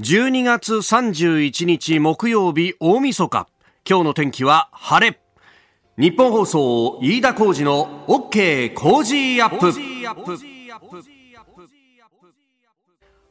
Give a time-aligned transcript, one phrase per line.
[0.00, 3.46] 12月31日木曜日大晦日。
[3.88, 5.20] 今日の天気は晴れ。
[5.96, 9.72] 日本放送飯田浩二の OK 工事アップ。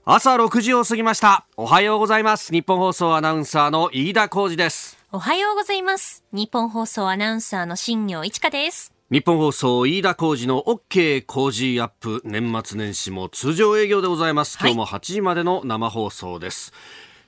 [0.06, 1.46] 朝6時を過ぎました。
[1.58, 2.54] おはようございます。
[2.54, 4.98] 日本放送アナウンサーの飯田浩二です。
[5.12, 6.24] おはようございます。
[6.32, 8.94] 日本放送アナウンサーの新業一華です。
[9.14, 16.74] 日本放送飯田浩二の OK 工事アップ年末年始も通常営業でございます、今日も8時までの生放送です。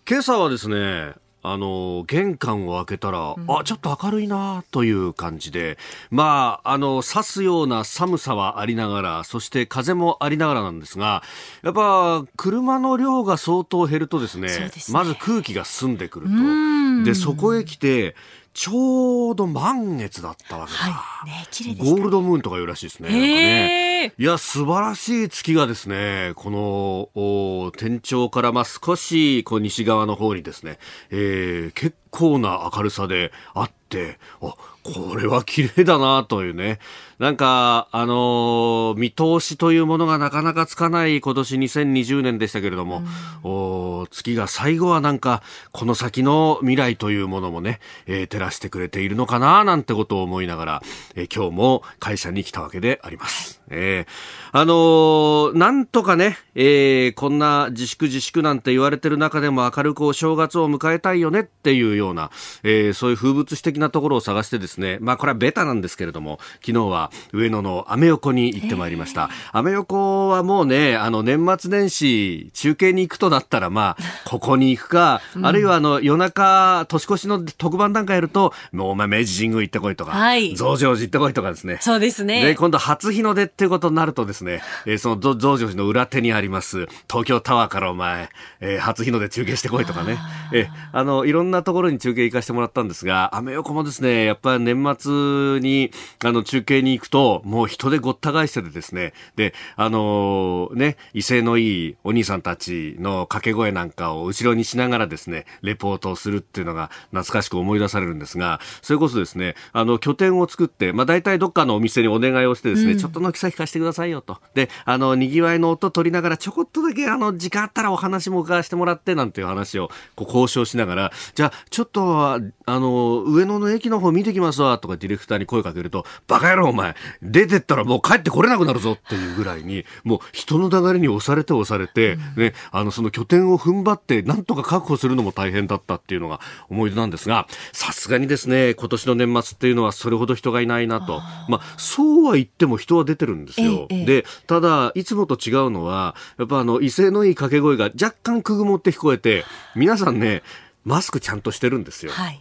[0.09, 5.77] 今朝はですねあの玄関を開けたら、うん、あちょっと明るいなという感じで、
[6.09, 11.21] まあ、あの刺すような寒さはありながら、そして風もありながらなんですが、
[11.61, 14.71] やっぱ車の量が相当減るとですね、すね。
[14.89, 18.15] まず空気が澄んでくると、でそこへ来て、
[18.55, 20.77] ちょうど満月だったわけだ。
[20.77, 23.09] はいね、ゴールドムーンとかいうらしいですね。
[23.09, 36.79] ねいや、素晴らしい月がですね、この、天頂からまあ少しこう西側の方にですね、えー、結構な明るさであって、あ、これは綺麗だなというね。
[37.17, 43.03] なんか、あのー、見通しというものがなかなかつかない今年2020年でしたけれども、
[43.43, 50.83] うん、お月が最後はなんか、この先の未来というものもね、えー、照らしてくれているのかななんてことを思いながら、
[51.15, 53.61] えー、今日も会社に来たわけであります。
[53.69, 54.07] えー、
[54.51, 62.29] あのー、なんとかね、えー、こんな自粛自粛なんて言われてる中でも明るくお正月を迎えたいよねっていうような、
[62.63, 69.29] えー、そういう風物詩的なところを探してですね、まあこれはベタなんですけれども、昨日は上野のアメ横に行ってまいりました。
[69.51, 81.77] アメ横はもうね、あの年末年始中継に行くとなったら、まあ、ここに行くか、うん、あるいはあの夜中、年越しの特番なんかやると、もうお前明治神宮行ってこいとか、はい、増上寺行ってこいとかですね。
[81.81, 82.43] そうですね。
[82.43, 90.17] で、今度初日の出っていうことになるとですね、えー、その増上寺の裏手にあります、東京タワーからお前、えー、初日の出中継してこいとかね、
[90.53, 95.91] えー、あの、いろんなところに中継行かしてもらったんですが、アメ横もですね、やっぱり年末に、
[96.23, 114.37] あの、中継に行くと、もう人でごった返しててですね、で、あのー、ね、威勢のいいお兄さんたちの掛け声なんかを後ろにしながらですね、レポートをするっていうのが懐かしく思い出されるんですが、それこそですね、あの、拠点を作って、まあ、大体どっかのお店にお願いをしてですね、うん、ちょっと軒先貸してくださいよと。
[114.53, 126.84] で、あの、賑わいの音取りながら、ちょこっとだけ、あの、時間あったらお話も伺わせてもらって、なんていう話を、こう、交渉しながら、じゃあ、ちょっと、あの、上野の駅の方見てきますわ、とかディレクターに声かけると、バカ野郎お前、
[127.21, 141.21] 出てったらもう帰ってこれなくなるぞっていうぐらいに、もう人の流れに押されて押されて、うん、ね、あの、その拠点を踏ん張って、なんとか確保するのも大変だったっていうのが思い出なんですが、さすがにですね、今年の年末っていうのはそれほど人がいないなと。
[141.49, 143.87] まあ、そうは言っても人は出てるんですよ。
[143.89, 150.43] ええ、で、ただ、いつもと違うのは、やっぱあの、威勢のいい掛け声が若干くぐもって聞こえて、皆さんね、
[150.85, 152.11] マスクちゃんとしてるんですよ。
[152.11, 152.39] はい、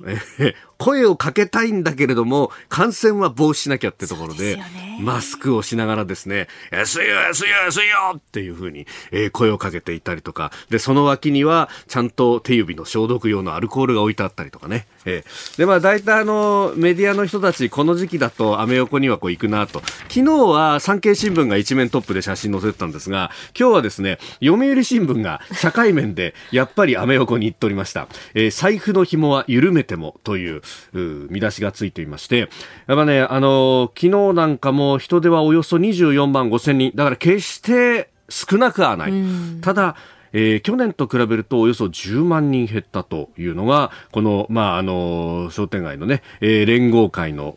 [0.78, 4.62] 声をかけたいんだけれども、感染は防止しなきゃってところで、で
[5.00, 14.86] マスクをしながらですね、安いよ、安いよ、安いよっていうふうに、えー、声をかけていたりとか、で、その脇には、ちゃんと手指の消毒用のアルコールが置いてあったりとかね。
[15.04, 19.82] えー、で、まあ、大体あの、メディアの人たち、この時期だとアメ横にはこう行くなと。
[20.08, 28.08] 昨日は産経新聞が一面トップで写真載せてたんですが、今日はですね、読売新聞が社会面で、やっぱりアメ横に行っておりました。
[28.34, 36.92] えー、財布の紐は緩めてもという、見出しがついていまして、やっぱね、あのー、昨日なんかも人出はおよそ24万5千人。
[36.94, 39.12] だから決して少なくはない。
[39.60, 39.96] ただ、
[40.36, 47.54] えー、去年と比べるとおよそ10万人減ったというのが、この、まあ、あの、商店街のね、えー、連合会の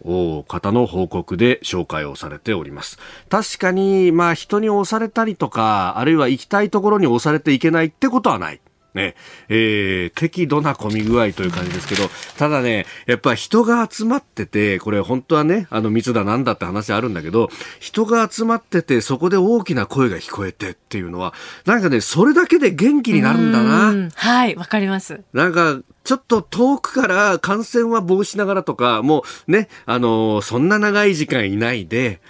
[0.47, 3.00] 方の報告で紹介をされております。
[3.29, 8.62] 確かに、まあ、人に押されたりとか、あるいは行きたいところに押されていけないってことはない。
[8.97, 9.16] ね、
[9.47, 17.50] えー、適度な混み具合という感じですけど、ただね、やっぱ人が集まってて、これ本当はね、あの密だなんだって話あるんだけど、
[17.80, 21.34] 人が集まってて、そこで大きな声が聞こえてっていうのは、
[21.66, 24.09] なんかね、それだけで元気になるんだな。
[24.16, 25.21] はい、わかります。
[25.31, 32.21] なんか、ちょっと遠くから感染は防止ながらとか、もうね、あのー、そんな長い時間いないで、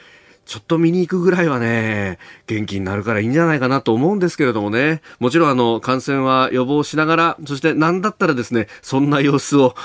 [0.47, 5.01] ちょっと見に行くぐらいはね、元気になるからいいんじゃないかなと思うんですけれどもね。
[5.19, 9.75] もちろんあの、感染は予防しながら、そして何だったらですね、そんな様子を、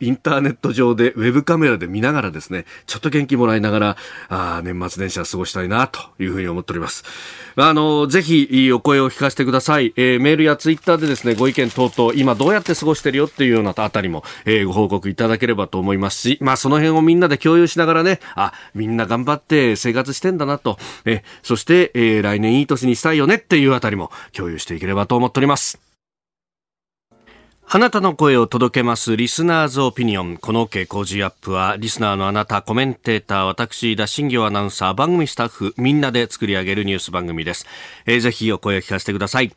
[0.00, 3.96] インターネット上で、ウェブカメラで見ながらですね、ちょっと元気もらいながら、
[4.28, 7.04] あ年末年始は過ごしたいな、というふうに思っております。
[7.54, 9.92] あの、ぜひ、お声を聞かせてください。
[9.96, 25.80] えー、メールやツイッターでですね、ご意見等々、今どうやって過ごしてるよっていうようなあたりも、えー、ご報告いただければと思いますし、まあその辺をみんなで共有しながらね、あ、みんな頑張って生活してんだなと、えそして、えー、来年いい年にしたいよねっていうあたりも共有していければと思っております。
[27.74, 29.16] あなたの声を届けます。
[29.16, 30.36] リスナーズオピニオン。
[30.36, 37.64] この傾向時アップは、リスナーのあなた、コメンテーター、私、田新行アナウンサー、番組スタッフ、みんなで作り上げるニュース番組です。
[38.04, 39.52] えー、ぜひお声を聞かせてください。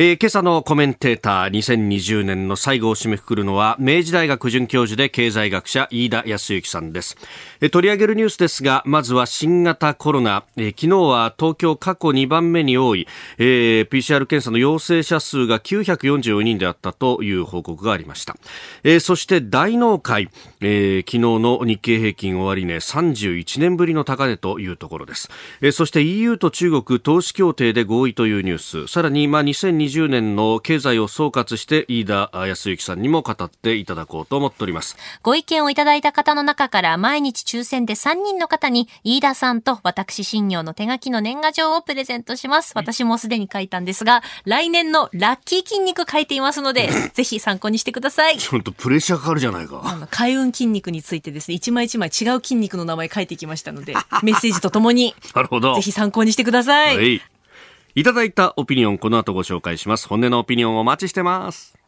[0.00, 7.16] えー、今朝のコメンテーター2020年の最後を締めくくるのは明治大学准教授で経済学者飯田康之さんです、
[7.60, 13.08] えー、取り上げるニュースですがまずは新型コロナ、えー、昨日は東京過去2番目に多い、
[13.38, 18.36] えー、PCR 検査の陽性者数が944人であったという報告がありました、
[18.84, 20.30] えー、そして大納会、
[20.60, 25.28] えー、昨日の日経平均終値、31年ぶりの高値というところです、
[25.60, 28.86] えー、そして EU と中国投資協定で合意というニュース。
[28.86, 34.96] さらにまあ2020 2020年の経済を総括して飯田康之さんにも語っていただこうと思っております。
[35.22, 42.72] ご意見をいただいた方の中から毎日抽選で3人の方に飯田さんと私新業の手書きの年賀状をプレゼントします。
[42.74, 48.38] 私もすでに書いたんですが来年のラッキー筋肉書いていますのでぜひ参考にしてください。
[48.38, 50.08] ちょっとプレッシャーかかるじゃないか。
[50.10, 51.54] 開運筋肉についてですね。
[51.54, 55.74] 一枚一枚違う筋肉の名前書いてきましたので メッセージとともになるほど。
[55.76, 57.22] ぜひ参考にしてください、はい
[57.94, 60.06] いただいたオピニオン、この後ご紹介します。
[60.08, 61.78] 本音のオピニオンお待ちしてます。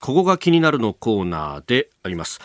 [0.00, 2.40] ここが気になるのコーナーであります。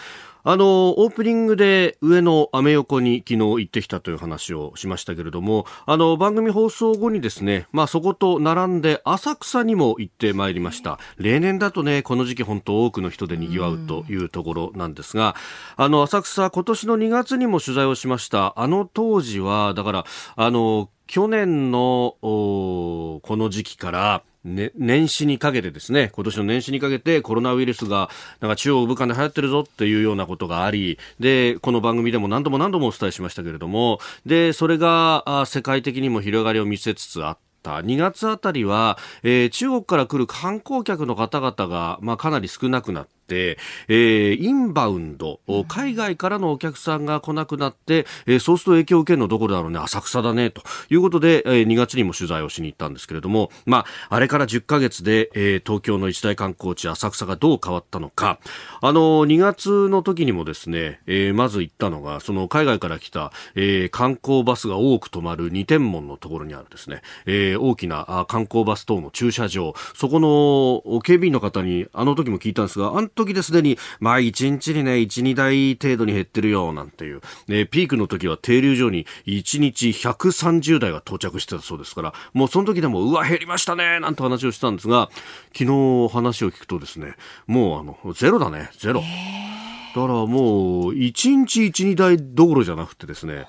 [0.50, 11.00] あの、オープニングで上のアメ横に昨日行ってきたという話をしましたけれども、あの、番組放送後にですね、まあそこと並んで浅草にも行ってまいりました。
[11.18, 15.36] 例年だとね、この時期本当多くの人で賑わうというところなんですが、
[15.76, 18.58] あの、浅草今年の2月にも取材をしました。
[18.58, 20.06] あの当時は、だから、
[20.38, 24.24] あの、去年のこの時期から
[24.56, 28.10] ね、年始にかけてですね、今年の年始にかけてコロナウイルスが
[28.40, 50.62] なんか中央武漢で流行ってるぞっていうようなことがあり、で、この番組でも何度も何度もお伝えしましたけれども、で、それが世界的にも広がりを見せつつあって、2月あたりは、えー、中国から来る観光客の方々が、まあ、かなり少なくなっ、えー、インバウンド、海外からのお客さんが来なくなって、えー、そうすると影響を受けるのどころだろうね、浅草だね、と。
[50.90, 58.40] いうことで、えー、2月にも取材をしに行ったんですけれども、まあ、あれから10ヶ月で、えー、東京の一大観光地、浅草がどう変わったのか、
[58.82, 77.22] あの、2月の時にもですね、えー、まず行ったのが、その海外から来た、えー、観光バスが多く止まる二天門のところにあるですね、えー、大きな観光バス等の駐車場、そこの警備員の方にあの時も聞いたんですが、あの時ですでに、まあ1日にね、1、2台程度に減ってるよ、なんていう。
[77.50, 85.10] ね、ピークの時は停留所に1日130台が到着してたそうですから、もうその時でも、うわ、減りましたね、なんて話をしたんですが、
[85.54, 87.16] 昨日話を聞くとですね、
[87.48, 89.02] もうあの、ゼロだね、ゼロ。
[89.02, 93.48] だからもう、1日1、2台どころじゃなくてですね、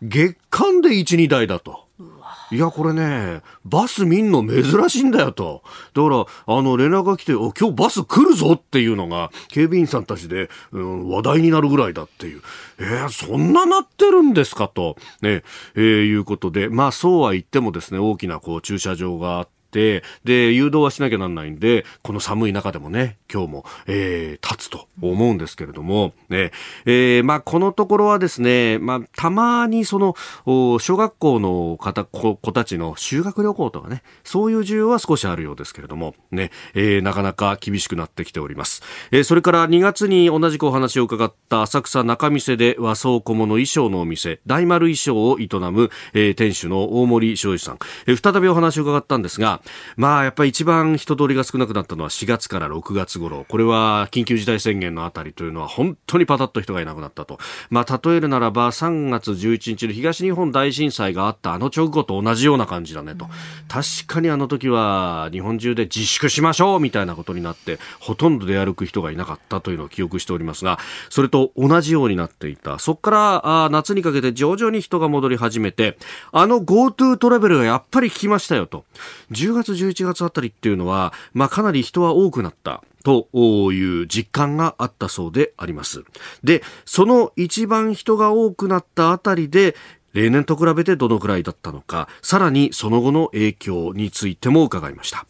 [0.00, 1.87] 月間で1、2台だと。
[2.50, 5.62] いや、これね、バス見んの珍しいんだよと。
[5.94, 12.42] だから、あの、連絡が来て、お、今日バス来るぞっていうのが、警備員さんたちで、うん、話題になるぐらいだっていう。
[12.78, 15.42] えー、そんななってるんですかと、ね、
[15.74, 26.52] えー、いうことで、まあ、そうは言ってもですね、大きなこう駐車場があって、、で、誘導はしなきゃなんないんで、この寒い中でもね、今日も、えー、立つと思うんですけれども、ね、
[26.86, 30.14] えー、まあ、このところはですね、まあ、たまにその、
[30.78, 38.82] 小学校の方、子子たちの修学旅行とかね、そういう需要は少しあるようですけれども、ね、えー、なかなか厳しくなってきております。
[39.10, 49.57] えー、それから2月に同じくお話を伺った浅草中見世で和装小物衣装のお店、大丸衣装を営む、えー、店主の大森昌司さん、えー、再びお話を伺ったんですが、
[49.96, 53.44] まあ、やっぱり一番人通りが少なくなったのは4月から6月頃。
[53.48, 57.38] これは緊急事態宣言のあたりというのは本当にパタッと人がいなくなったと。
[57.70, 63.26] まあ、例えるならば3月11日の東日本大震災があったあの直後と同じような感じだねと。
[63.68, 70.78] 確かにあの時は日本中で自粛しましょうみたいなことになって、ほとんど出歩く人がいなかったというのを記憶しておりますが、
[71.10, 72.78] それと同じようになっていた。
[72.78, 75.98] そこからあ夏にかけて徐々に人が戻り始めて、
[76.32, 78.84] あの GoTo トラベルがやっぱり効きましたよと。
[79.48, 82.82] 10月、11月あたりっていうのは、まあ、かなり人は多くなった。
[83.04, 83.28] と
[83.72, 86.04] いう実感があったそうであります。
[86.44, 89.76] で、その一番人が多くなったあたりで、
[90.12, 95.24] 例年と比べてどのくらいだったのか、さらにその後の影響についても伺いました。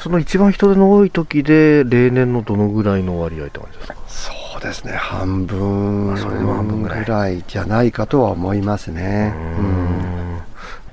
[0.00, 3.96] その一番人手の多い時で、例年のどのぐらいの割合って感じですか？
[4.08, 9.32] そうですね、半分、それでも半分ぐらいじゃないかとは思いますね。
[9.58, 10.31] うん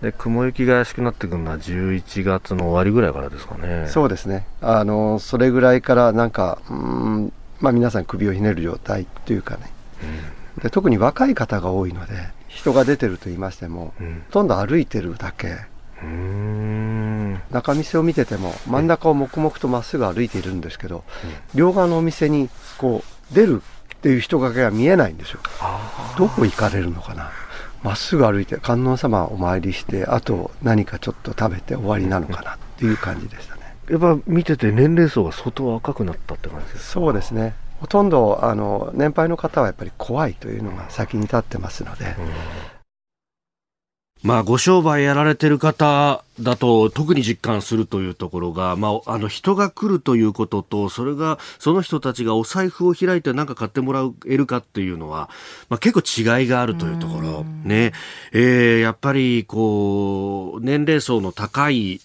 [0.02, 3.88] で雲行きが怪しくなってくるのは11月の終わりぐらいからですかね。
[3.90, 4.46] そうですね。
[4.62, 9.72] あのそれぐらいからなんかうんまあ皆さん首をひねる状態というかね、
[10.58, 12.14] うん、で特に若い方が多いので
[12.48, 15.58] 人が出てると言いましても、うん、ほとんど歩いてるだけ。
[17.52, 21.04] 中店を見てても真ん中を黙々とまっすぐ歩いているんですけど、
[21.54, 23.62] 両側のお店にこう出る
[23.96, 25.40] っていう人影が見えないんですよ。
[26.18, 27.32] どこ行かれるのかな
[27.84, 33.76] まっすぐ歩いて観音様お参りしてあと何かちょっと食べて終わりなのかなっていう感じでしたね。
[33.90, 36.92] やっぱ見てて年齢層が相当若くなったって感じですか？
[37.00, 37.56] そうですね。
[37.80, 42.16] ほとんどあの年配の方はやっぱり怖いというのが先に立ってますので、
[44.22, 55.30] まあ、ご商売やられてる方だと特に実感するというところが、まあ、あの人が来るということと、それが、その人たちがお財布を開いて何か買ってもらえるかっていうのは、
[55.70, 57.44] まあ、結構違いがあるというところ。
[57.44, 57.92] ね。
[58.32, 62.00] えー、やっぱり、こう、年齢層の高い、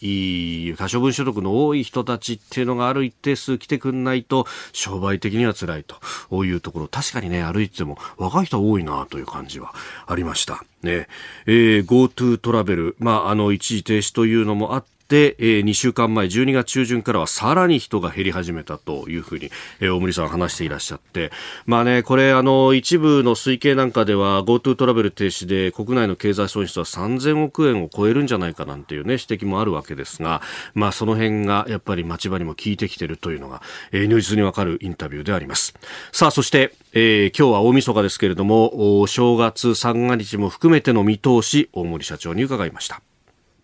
[0.77, 6.89] 可処分所得の多い人たちっていうのがある一定数来てくんないと、商売的には辛いというところ。
[6.89, 9.75] 確かにね、歩いてても若い人多いなという感じは
[10.07, 10.65] ありました。
[10.83, 11.09] ね、
[11.47, 19.51] えー、GoTo トラベル、まあ、あの、一時停止とというのもあって、えー、2週間前、12月中旬からはさらに人が減り始めたというふうに、
[19.81, 21.31] えー、大森さん話していらっしゃって、
[21.67, 30.41] まあね、これ、あの、一部の推計なんかでは GoTo トラベル停止で国内の経済損失は3000億円を超えるんじゃないかなんていうね、指摘もあるわけですが、
[30.73, 33.61] まあその辺がやっぱり町場にも効いてきているというのが、
[33.93, 35.75] えー、如実にわかるインタビューであります。
[36.13, 43.03] さあ、そして、えー、今日は大晦日ですけれども、お正月三が日も含めての見通し、大森社長に伺いました。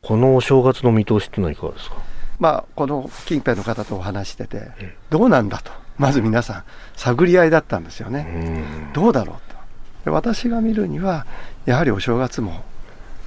[0.03, 1.97] このお正月の見通しってのはいかがですか？
[2.39, 4.71] まあ、この近辺の方とお話してて、
[5.11, 6.65] どうなんだと、まず皆さん、
[6.97, 8.65] 探り合いだったんですよね。
[8.95, 9.57] どうだろうと。
[10.07, 11.27] で私が見るには、
[11.67, 12.65] やはりお正月も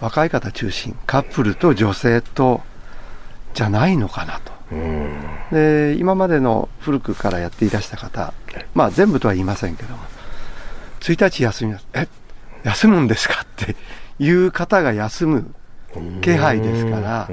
[0.01, 2.61] 若い方中心、カップルと女性と
[3.53, 4.51] じゃないのかなと。
[5.51, 8.33] で今までの古くからやっていらした方、
[8.73, 9.99] まあ、全部とは言いませんけども
[11.01, 12.07] 1日休みますえ
[12.63, 13.41] 休むんですか？
[13.43, 13.75] って
[14.17, 15.53] いう方が休む
[16.21, 17.29] 気配ですから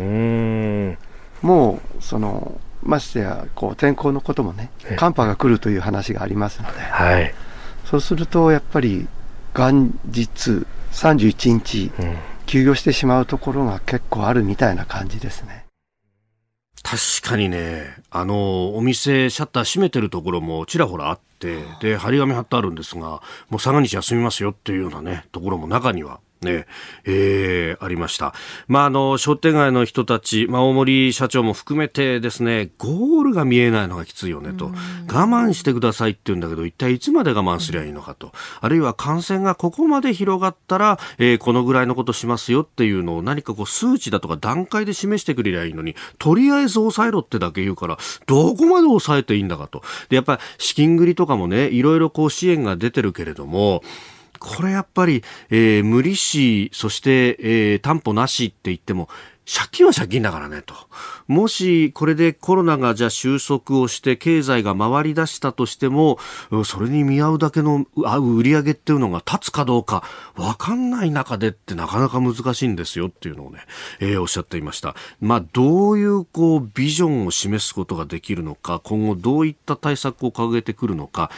[1.42, 7.34] もうそのましてやこう天候のこともね寒波が来るという話がありますので、はい、
[7.84, 9.06] そうするとやっぱり
[9.54, 11.90] 元日31日
[12.46, 15.66] 休業してしまうところが結構あるみたいな感じですね。
[16.82, 26.66] 確かにね、あの、お店、シャッター閉めてるところもちらほらあって、で、張り紙貼ってあるんですが、もう三が日休みますよっていうようなね、ところも中にはね、
[27.04, 28.34] えー、ありました。
[28.66, 34.66] まあ、あの、商店街の人たち、まあ、大森社長も含めてですね、ゴールが見えないのがきついよねと。
[34.66, 34.72] 我
[35.08, 38.32] 慢してくださいって言うんだけど、一体いつまで我慢すりゃいいのかと。
[38.60, 49.82] あるいは感染がここまで広がったら、えー、このぐらいのことしますよっていうのを何かこう数値だとか段階で示してくれりゃいいのに、とりあえず抑えろってだけ言うから、どこまで抑えていいんだかと。
[50.08, 53.82] で、やっぱり資金繰りとかもね、いろいろこう支援が出てるけれども、
[54.40, 59.08] これやっぱり、えー、無利子、そして、えー、担保なしって言っても、
[59.52, 60.74] 借金は借金だからねと。
[61.26, 66.18] もしこれでコロナがじゃあ収束をして経済が回り出したとしても、
[66.64, 70.04] それに見合うだけの売り上げっていうのが立つかどうか
[70.36, 73.58] わかんない中でってなかなか難しいんですよっていうのをね、
[73.98, 74.94] えー、おっしゃっていました。
[75.20, 81.28] まあどういうこうビジョンを示すことができるのか、今後どういった対策を掲げてくるのか、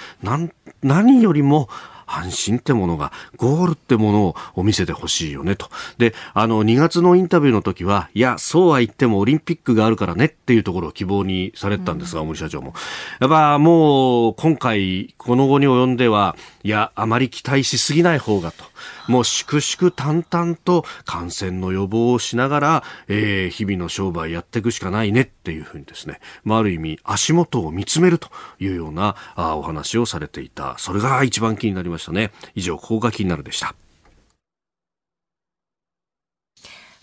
[0.83, 1.71] 何よりも
[2.15, 5.69] 安心ってものが、ゴールってものをお見せてほしいよねと。
[5.99, 12.75] で、あの、2月のインタビューの時は、いや、そうは言ってもオリンピックがあるからねっていうところを希望にされたんですが、うん、森社長も。
[13.21, 18.65] やっぱもう、今回、この後に及んでは、いや、あまり期待しすぎない方がと。
[19.09, 28.29] もう粛々淡々と感染の予防をしながら、えー、日々の商売やっていくしかないねっていうふうにですね、まあ、ある意味足元を見つめると
[28.61, 30.77] いうようなあお話をされていた。
[30.79, 32.31] それが一番気になりましたね。
[32.55, 33.75] 以上、ここが気になるでした。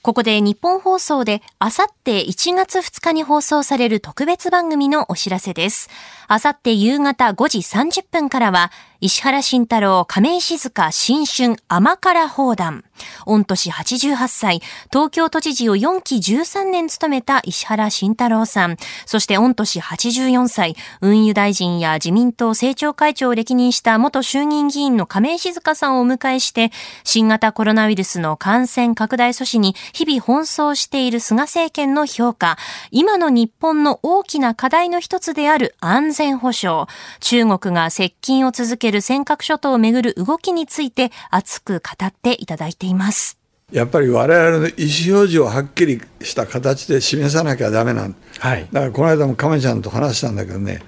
[0.02, 5.90] ここで日本放送であさって1月2日に放送される特別番組のお知らせです。
[6.28, 12.84] あさって夕方5時30分からは石原慎太郎亀井静香新春甘辛砲弾。
[13.26, 18.76] 御年88歳、東京都知事を4期13年務めた石原慎太郎さん、
[19.06, 26.70] そして御年84歳、運輸大臣や自民党政調会長を歴任した元衆議院議員の亀井静香さんをお迎えして、
[27.06, 32.58] 新型コロナウイルスの感染拡大阻止に日々奔走している菅政権の評価、
[32.92, 36.90] 今の日本の大きな課題の一つである安全保障、
[37.22, 43.38] 中国が接近を続けける尖閣諸島をめぐる動きについて熱く語っていただいています。
[43.72, 50.82] やっぱり我々の意思表示をはっきりした形で示さなきゃだめなん、はい、だからこの間も亀ちゃんと話したんだけどね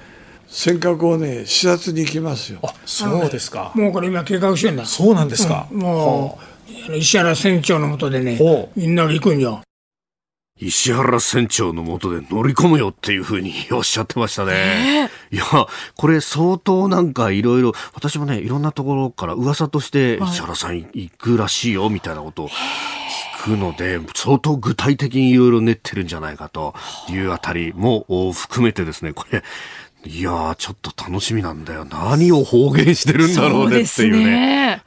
[0.47, 2.59] 尖閣をね視察に行きますよ。
[2.63, 3.71] あそうですか。
[3.75, 4.85] もうこれ今計画してんだ。
[4.85, 6.39] そうなんですか、うん、も
[6.89, 8.39] う石原船長のもとでね
[8.75, 9.61] みんなで行くんよ
[10.61, 15.09] 石原船長のもとで乗り込むよっていうふうにおっしゃってましたね。
[15.31, 15.43] いや、
[15.95, 22.49] これ相当なんかいろいろ、私もね、いろんなところから噂として石原さん行くらしいよみたいなことを
[23.43, 26.75] 聞くので、相当具体的にいろいろ練ってるんじゃないかと
[27.09, 29.43] いうあたりも含めてですね、これ、
[30.05, 31.85] いやー、ちょっと楽しみなんだよ。
[31.85, 34.21] 何を方言してるんだろうねっていうね。
[34.23, 34.83] うね。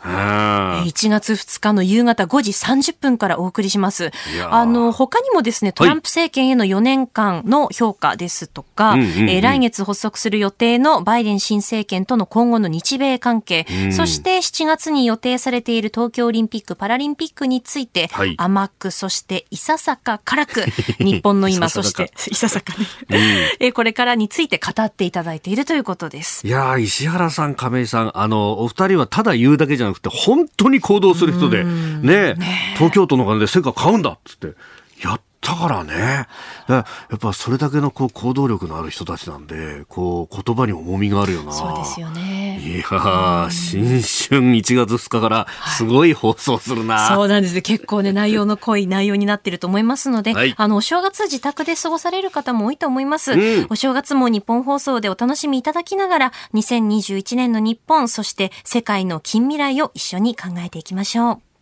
[0.85, 4.11] 1月2日の夕方5時30分からお送りします。
[4.51, 20.65] あの、他にもですね、トランプ政権への4年間の評価ですとか、来月発足する予定のバイデン新政権との今後の日米関係、うん、そして7月に予定されている東京オリンピック・パラリンピックについて、はい、甘く、そしていささか辛く、
[20.99, 23.19] 日本の今、 そして、いささかね、うん、
[23.61, 26.47] えー、これからについて語ってていただいているということです。
[26.47, 32.37] いや石原さん、亀井さん、あの、お二人はただ言うだけじゃなくて、本当に行動する人で、ね
[32.77, 34.55] 東京都の金で成果買うんだっつって、
[35.03, 36.27] やっだからね、
[36.69, 41.53] やっぱそれだけのこう行動力のある人たちなんで、こう言葉に重みがあるよな。
[41.53, 42.59] そうですよね。
[42.65, 45.47] いや新春1月2日から
[45.77, 46.95] すごい放送するな。
[46.95, 53.33] はい、そうなんです結構ね、内容の濃い内容になっていると思いますので、はい、あの、お正月自宅で過ごされる方も多いと思います。
[53.33, 61.54] うん、お正月も日本放送でお楽しみいただきながら、2021年の日本、そして世界の近未来を一緒に考えていきましょう。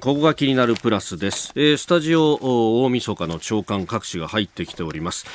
[0.00, 1.52] ここが気になるプラスです。
[1.56, 2.38] えー、スタジオ
[2.84, 5.26] 大晦日の長官各紙が入ってきております。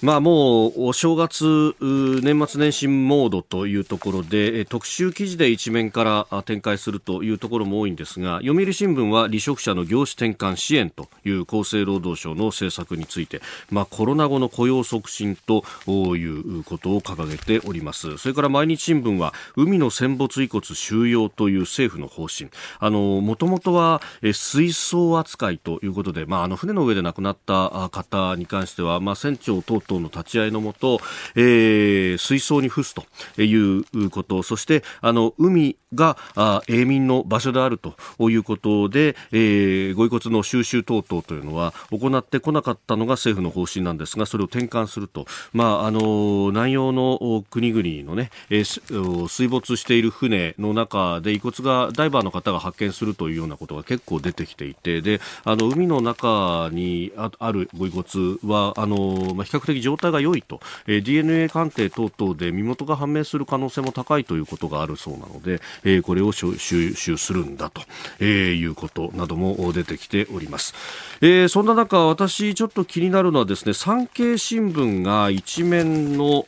[0.00, 13.40] まあ、もうお正月、年末年始モードというところで特集記事で一面から展開するというところも多いんですが読売新聞は離職者の業種転換支援という厚生労働省の政策について、
[13.70, 18.18] まあ、コロナ後の雇用促進ということを掲げております。
[18.18, 22.50] それから毎日新聞は海の戦没遺骨収容という政府の方針。
[22.80, 24.00] もともとは
[24.32, 31.00] 水槽扱いということで、まあ、あの船の上で亡くなった方に関しては、まあ、船長等等の立ち会いのもと、
[31.34, 33.04] えー、水槽に付すと
[33.42, 37.94] いうこと、そしてあの海があ永民の場所であると
[38.30, 58.04] いうことで、えー、ご遺骨の収集等々というのは行ってこなかったのが政府の方針なんですが、それを転換すると、まあ、あの南洋の国々のね、えー、水没している船の中で遺骨がダイバーの方が発見するというようなことが結構出てきていて、であの海の中にあるご遺骨
[58.44, 67.82] はあの、まあ、比較的状態が良いと、えー、DNA 鑑定等々で身元が判明する可能性も高いということがあるそうなので、えー、これを収集するんだと、
[68.20, 70.74] えー、いうことなども出てきております。
[71.20, 76.44] えー、そんな中、私ちょっと気になるのはですね、産経新聞が一面の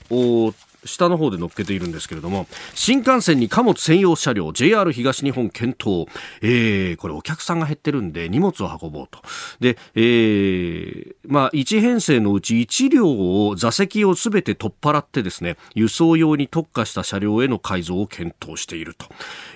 [0.85, 6.09] 下の方で乗っけているんですけれども新幹線に貨物専用車両 JR 東日本検討、
[6.43, 9.21] えー、これお客さんが減ってるんで荷物を運ぼうと。
[9.61, 13.09] で、えー、まあ1編成のうち1両
[13.47, 19.07] を座席をすべて取っ払ってですね輸送用に特化した車両への改造を検討していると、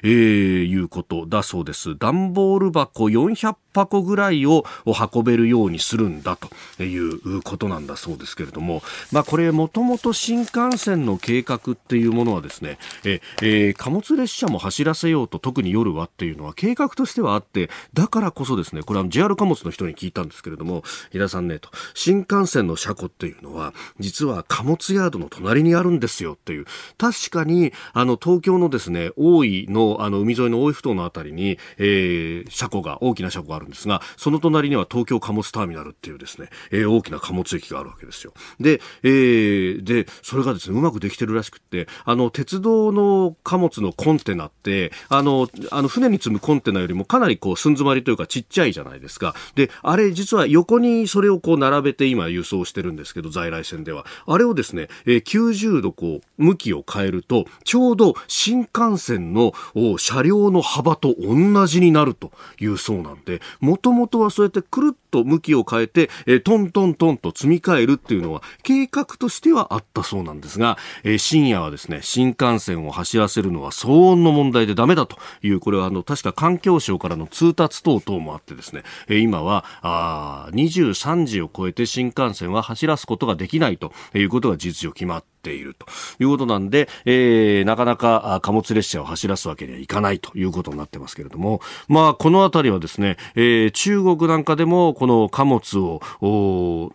[0.02, 1.96] えー、いうことだそうです。
[1.98, 26.66] 段ボール箱400箱ぐらいを運べるようにするんだということなんだそうですけれども、まあ、これもともと新幹線の計画っていうものはですねえ、えー、貨物列車も走らせようと特に夜はっていうのは計画としてはあってだからこそですねこれは JR 貨物の人に聞いたんですけれども平田さんねと新幹線の車庫っていうのは実は貨物ヤードの隣にあるんですよっていう
[26.98, 38.34] 確かにあの東京のですね大井のあの海沿いの大井ふ頭のあたりに、えー、車庫が大きな車庫があるんですがその隣には東京貨物ターミナルっていうですね、えー、大きな貨物駅があるわけですよ。
[38.60, 49.34] で,、えー、でそれがですねうまくできてるらしくてあの鉄道の貨物のコンテナってあのあの船に積むコンテナよりもかなりこう寸詰まりというかちっちゃいじゃないですか。
[49.54, 54.06] であれ実は横にそれをこう並べて今輸送してるんですけど在来線では。
[54.26, 59.52] あれをですね、え、90度こう向きを変えるとちょうど新幹線の
[59.98, 85.86] 車両の幅と同じになるというそうなんでもともとはそうやってくるっと向きを変えて、えー、トントントンと積み替えるっていうのは計画としてはあったそうなんですが、えー、深夜はですね新幹線を走らせるのは騒音の問題でダメだというこれはあの確か環境省からの通達等々もあってですね、えー、今はあ23時を超えて新幹線は走らすことができないということが事実上決まっていると
[86.18, 95.78] いうことなんで、えー、なかなか貨物列車を走らすわけにはいかないということになってますけれども、まあ、このあたりはですね、えー、中国なんかでもこの貨物
[96.22, 96.92] を、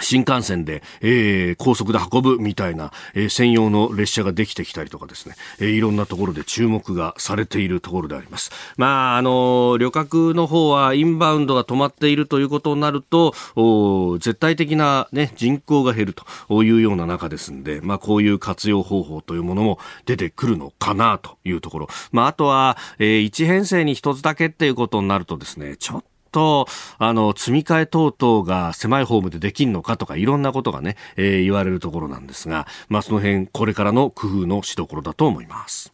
[0.00, 8.50] 新幹線で、えー、高速で運ぶみたいな、えー、専用の列車ができてきたりとかですね、えー、いろんなところで注目がされているところであります。
[8.76, 16.14] まあ、あの、旅客の方はインバウンドが止まっているということになると、お絶対的なね、人口が減る
[16.48, 21.88] というような中ですんで、まあ、こういう活用方法というものも出てくるのかなというところ。
[22.10, 26.66] まあ、あとは、えー、一編成に一つだけっていうことになるとですね、ちょっと、
[26.98, 35.92] あの、積み替え等々が狭いホームでできんのかとか、いろんなことがね、えー、言われるところなんですが、まあ、その辺、これからの工夫のしどころだと思います。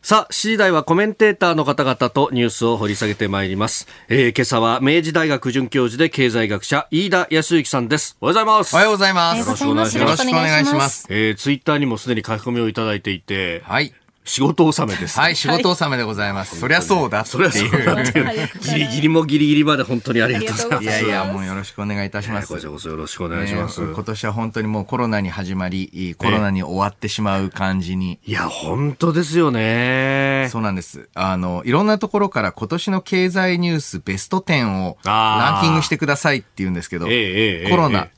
[0.00, 3.86] さあ、7時台はコメンテーターの方々とニュースを掘り下げてまいります。
[4.08, 8.16] えー、今朝は明治大学准教授で経済学者、飯田康之さんです。
[8.20, 8.74] おはようございます。
[8.74, 9.38] おはようございます。
[9.40, 10.00] よろしくお願いします。
[10.00, 11.06] よろしくお願いします。
[11.10, 13.92] えー、ツイッターにもすでに書き込みをいただいていて、はい。
[14.28, 15.18] 仕事納めです。
[15.18, 16.60] はい、仕事納めでございます。
[16.60, 17.24] そりゃそうだ。
[17.24, 18.50] そりゃそうだっていう。
[18.60, 20.84] ギリギリもギリギリまで本当にありがとうございます。
[20.84, 22.48] いやいや、もうよろしくお願いいたします。
[22.48, 23.80] こちらこそよろしくお願いします。
[23.80, 28.18] 今年は本当にもうコロナに始まり、コロナに終わってしまう感じに。
[28.26, 30.48] いや、本当ですよね。
[30.52, 31.08] そうなんです。
[31.14, 38.08] あの、いろんなところから今年の経済ニュースベスト10をランキングしてくださいって言うんですけど、コロナ、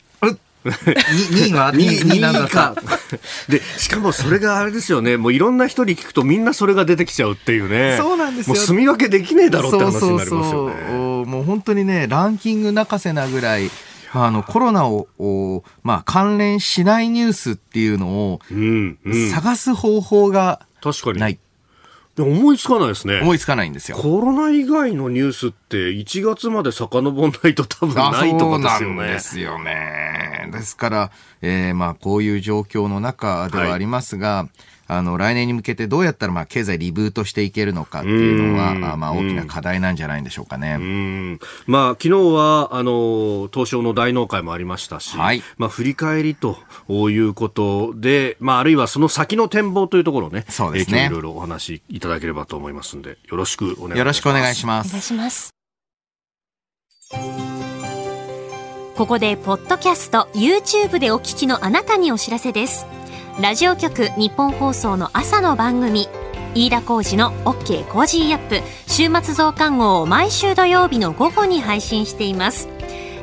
[0.65, 2.75] 2位は 2, 位なんだか。
[3.49, 7.97] で、しかもそれがあれですよね、もういろんな人に聞くとみんなそれが出てきちゃうっていうね。
[7.99, 8.55] そうなんですよ。
[8.57, 10.49] もう住み分けできねえだろうって話になりますよね。
[10.51, 13.71] そうそうそうもう本当にね、ランキング泣かせなぐらい、
[14.13, 18.41] あのコロナを、まあ、関連しないニュースっていうのを、
[19.33, 20.67] 探す方法が
[21.15, 21.39] ない。
[22.19, 23.21] 思いつかないですね。
[23.21, 23.97] 思いつかないんですよ。
[23.97, 29.07] コロナ以外のニュースって1月まで遡んないと多分ないとかですよね。
[29.07, 30.51] ですよね。
[30.53, 31.11] ですから、
[31.43, 34.49] えー、まあこういう状況の中ではありますが、はい
[34.93, 41.39] あの、来年に向けてどうやったら、まあ、経済リブートしていけるのかっていうのは、あまあ、大きな課題なんじゃないんでしょうかね。
[41.67, 51.07] まあ、昨日は、あの、東証の大納会もありましたし、はい、まあ、振り返りということで、まあ、あるいはその先の展望というところをね、そうですね。
[51.07, 53.99] いろいろお話しいただければと思いますんで、よろしくお願いします。
[53.99, 54.89] よろしくお願いします。
[54.89, 55.55] お願いします。
[58.97, 62.87] ここで、ポッドキャスト、YouTube でお聞きのあなたにお知らせです。
[63.41, 66.09] ラジオ局ニッポン放送の朝の番組
[66.55, 72.69] 飯田浩二の OK コージーアップ週末増刊号を毎週土曜日の午後に配信しています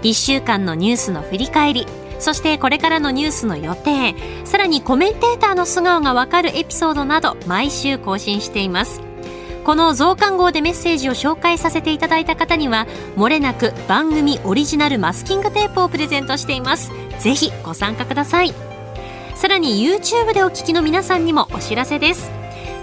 [0.01, 1.85] 1週間のニュースの振り返り
[2.17, 9.06] そしてこれからのニュースの予定さらにコメンテーターの素顔がわかるエピソードなど毎週更新しています
[9.67, 16.89] この増刊号でメッセージを紹介させていただいた方にはもれなく番組オリジナルマスキングテープをプレゼントしています。
[17.19, 18.53] ぜひご参加ください。
[19.35, 22.31] さらに YouTube でお聞きの皆さんにもお知らせです。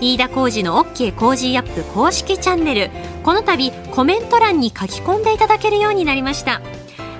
[0.02, 2.90] 飯田浩二の OK コージーアップ公式チャンネル。
[3.22, 6.60] この度コメント欄に書き込んでいただけるようになりました。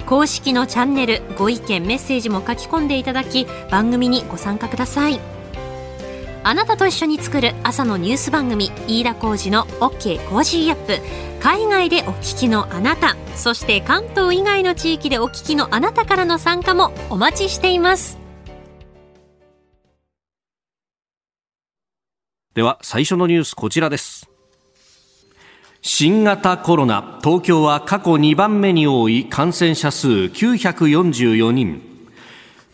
[0.05, 5.34] 公式のチャンネルご意見メッセージも書き込んでいただき番組にご参加ください。
[6.47, 11.01] あなたと一緒に作る朝のニュース番組飯田浩二の OK コージーアップ。
[11.41, 18.19] 海外でお聞きのあなたそして関東以外の地域でお聞きのあなたからの参加もお待ちしています。
[22.53, 24.29] では最初のニュースこちらです。
[25.81, 31.94] 新型コロナ東京は過去2番目に多い感染者数944人。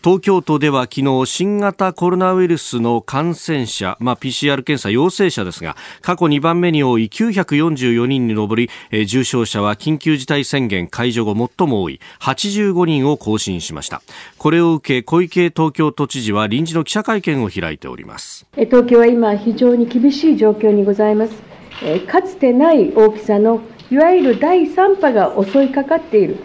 [0.03, 12.01] 東京都では昨日新型コロナウイルスの感染者、まあ、PCR 検査陽性者ですが過去2番目に多い944人に上り、え重症者は緊急事態宣言解除後最も多い。
[12.21, 14.01] 85人を更新しました。
[14.39, 18.47] これを受け小池東京都知事は臨時の記者会見を開いております。
[18.55, 21.35] 東京は今非常に厳しい状況にございます。
[22.07, 26.39] かつてない大きさのいわゆる第3波が襲いかかっている。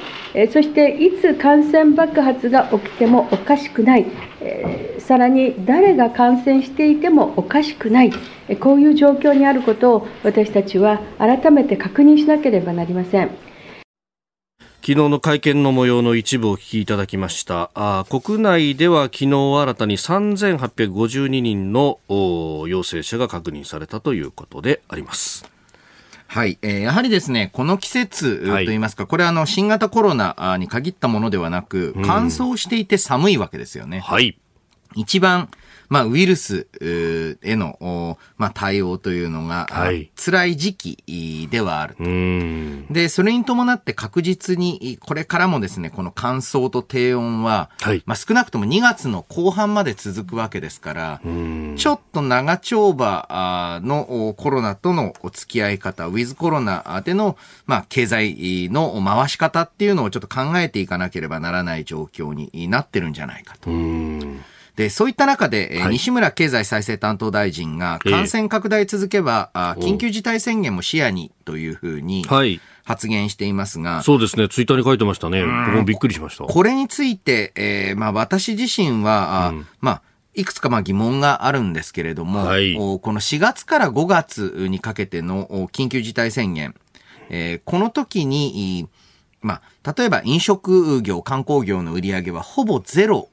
[0.51, 4.05] そしていつ感染爆発が起きてもおかしくない。
[4.97, 8.11] さらに誰が感染していてもおかしくない。
[8.59, 13.29] こういう状況にあることを私たちは改めて確認しなければなりません。
[14.81, 17.69] 昨日の会見の模様の一部をお聞きいただきました。
[17.75, 21.99] あ国内では昨日新たに3852人の
[22.67, 25.54] 陽性者が確認されたということであります。
[26.27, 33.99] はい、えー、やはりですね、この季節といいますか、はい、これはあの新型コロナに限ったものではなく、乾燥していて寒いわけですよね。
[33.99, 34.37] はい。
[34.95, 35.49] 一番
[35.89, 42.03] まあ、ウイルスへの、まあ、対応というのが、はい、辛い時期ではあると。
[42.93, 63.69] で、それに伴って確実に、これからもですね、この乾燥と低温は、はい、まあ、少なくとも2月の後半まで続くわけですから、ちょっと長丁場のコロナとのお付き合い方、ウィズコロナでの、まあ、経済の回し方っていうのをちょっと考えていかなければならない状況になってるんじゃないかと。
[64.75, 72.25] で、そういった中で、はい、西村経済再生担当大臣が感染拡大続けば、えー、緊急事態宣言も視野にというふうに、
[72.83, 75.43] 発言していますが、そうですね、ツイッターに書いてましたね。
[75.43, 76.43] 僕もびっくりしました。
[76.43, 80.01] これについて、えー、まあ私自身は、うん、まあ、
[80.35, 86.75] いくつかまあ疑問があるんですけれども、はい、この4月から5月にかけての緊急事態宣言、
[87.29, 88.87] えー、この時に、
[89.45, 93.29] まあ、例えば飲食業、観光業の売り上げはほぼゼロ、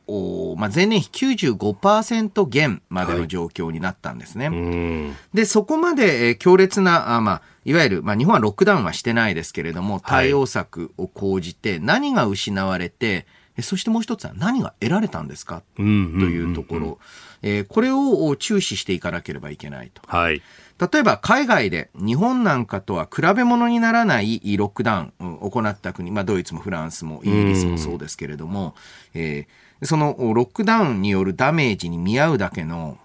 [0.59, 4.51] まあ、前年比95%減までの状況になったんですね。
[4.51, 13.27] はい、で、そこまで強烈な、あまあ、いわゆる、まあ、日本はロックダウンはしてないですけれども、対応策を講じて何が失われて、
[13.63, 16.99] そしてもう一つは何が得られたんですか、というところ、
[17.41, 20.03] えー、これを注視していかなければいけないと。
[20.07, 20.43] はい
[20.79, 28.75] 例えば海外で日本なんかとは比べ物にならないロックダウンを行った国、まあ、ドイツもフランスもイギリスもそうですけれども、
[29.15, 32.99] えー、そのロックダウンによるダメージに見合うだけの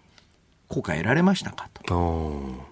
[0.67, 2.67] 効果得られましたかと。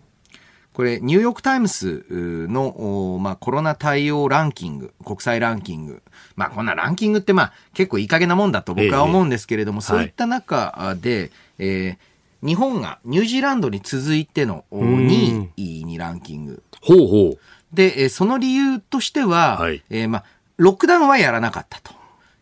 [0.74, 6.04] これ、ニューヨークタイムズの、まあ、コロナ対応ランキング、国際ランキング。
[6.36, 12.15] まあ、こんなランキングって、まあ、結構いい加減なもんだと僕は思うんですけれども、えそういった中で、はい、えー
[12.46, 16.64] 日本がニュージーランドに続いての2位にランキング。
[16.82, 17.40] ほうほう。
[17.74, 20.24] で、その理由としては、はい、えー、まあ、
[20.58, 21.94] ロックダウンはやらなかったと。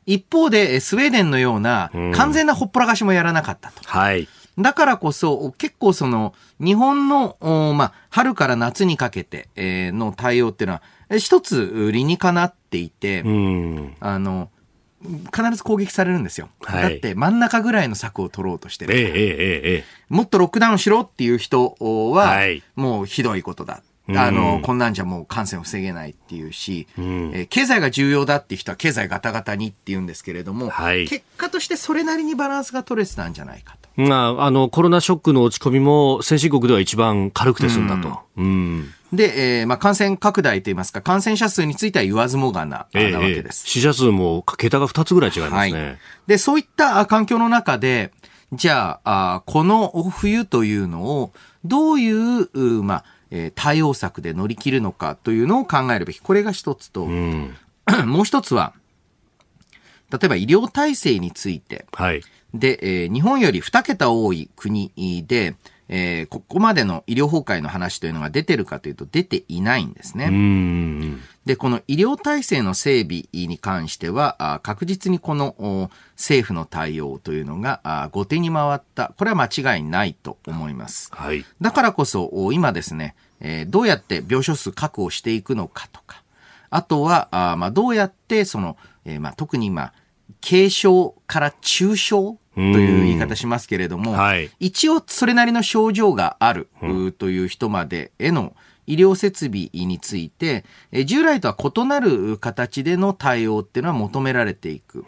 [0.05, 3.81] 一方で、スウェーデンのような完全なほっぽらかしもやらなかったと。
[3.83, 4.27] はい。
[4.59, 7.37] だからこそ、結構その、日本の、
[7.75, 10.81] まあ、春から夏にかけて、えー、の対応っていうのは、
[11.17, 13.21] 一つ理にかなっていて、
[13.99, 14.49] あの、
[15.35, 16.49] 必ず攻撃されるんですよ。
[16.61, 23.83] はい、だって真ん中ぐらいの策を取ろうとしてる、ええええ、もっとロックダウンしろっていう人は、はい、もうひどいことだ。
[24.09, 33.82] あの、こんなんじゃもう感染を防げないっていうし、うん、えー、経済が重要だっていう人は経済ガタガタにって言うんですけれども、はい、結果としてそれなりにバランスが取れてたんじゃないかと。
[33.95, 38.19] まあ、あの、コロナショックの落ち込みも先進国では一番軽くて済んだと。
[39.13, 43.67] で、えー、まあ、感染拡大といいますか、感染者数については言わずもがな、えー、なわけです。
[43.67, 45.57] 死者数も桁が2つぐらい違いますね。
[45.57, 48.11] はい、で、そういった環境の中で、
[48.51, 51.31] じゃあ、あこの冬というのを、
[51.63, 56.17] どういう、まあ、えー、対応策で乗り切るのかというのを考えるべき。
[56.17, 57.55] これが一つと、うん、
[58.05, 58.73] もう一つは、
[60.11, 61.85] 例えば医療体制について。
[61.91, 62.21] はい。
[62.53, 64.91] で、えー、日本より2桁多い国
[65.27, 65.55] で、
[65.89, 71.17] えー、ここまでの医療崩壊の話というのが出てるかというと出ていないんですね。
[71.45, 79.13] で、この医療体制の整備に関しては、確実にこの政府の対応というのが後手に回った。
[79.17, 81.09] これは間違いないと思います。
[81.11, 86.23] はい、だからこそ、今ですね、えー、どうやって病床数確保していくのかとか、
[86.69, 89.93] あとは、あまあ、どうやってその、えー、まあ、特に今、
[90.47, 96.67] 軽症から中症という言い方しますけれども、はい、一応それなりの症状がある
[97.17, 100.65] という人までへの医療設備について、
[101.05, 105.05] 従来とは異なる形での対応っていうのは求められていく。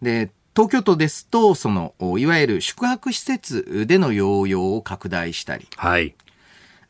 [0.00, 5.66] で東京都ですと、その、いわゆる宿泊施設での療養を拡大したり。
[5.76, 6.14] はい。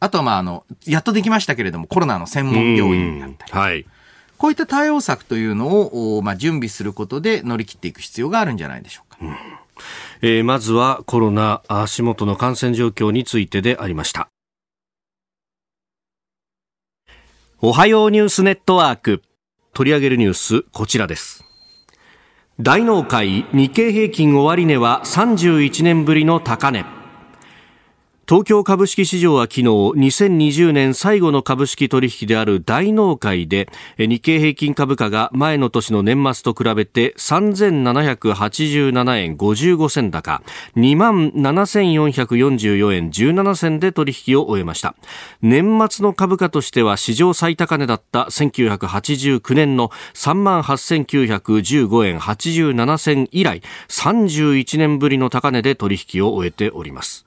[0.00, 3.52] あとは、まあ、あの、やっとできましたけれども、コロナの専門病院だったり。
[3.52, 3.86] はい。
[4.42, 9.18] こういった対応策というのを、まあ、準備することで乗り切っていく必要があるんじゃないでしょうか。
[9.22, 9.36] うん。
[10.20, 14.26] えー、まずはコロナ足元の感染状況についてでありました。
[17.60, 19.22] おはようニュースネットワーク。
[19.74, 21.44] 取り上げるニュースこちらです。
[22.58, 27.01] 大納会日経平均終値は31年ぶりの高値。
[28.28, 40.40] 東京株式市場は昨日2020年最後の株式取引である大納会で日経平均株価が前の年の年末と比べて3787円55銭高
[40.76, 44.94] 2万7444円17銭で取引を終えました。
[45.42, 57.26] 年末の株価としては史上最高値だった1989年の3万8915円87銭以来31年ぶりの高値で取引を終えております。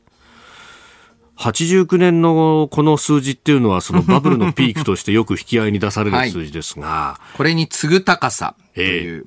[1.37, 6.87] 89年のこの数字っていうのは、そのバブルのピークとしてよく引き合いに出される数字ですが。
[6.87, 9.25] はい、これに次ぐ高さという、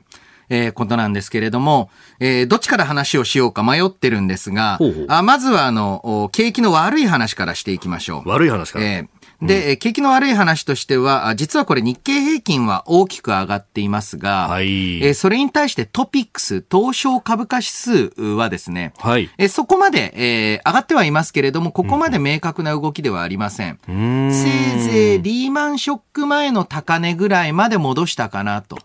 [0.49, 1.91] えー、ことなんですけれども、
[2.21, 8.29] えー、どっちから話をしようか迷ってるんですが、ほうほうあまずはあの、景気の悪い話からしていきましょう。
[8.29, 8.85] 悪い話から。
[8.87, 23.79] えーで、うん、景気の悪い話としては、実はこれ日経平均は大きく上がっていますが、はい、えそれに対してトピックス、東証株価指数はですね、はい、えそこまで、えー、上がってはいますけれども、ここまで明確な動きではありません。
[23.89, 28.79] うん、せいぜいリーマンショック前の高値ぐらいまで戻したかなと。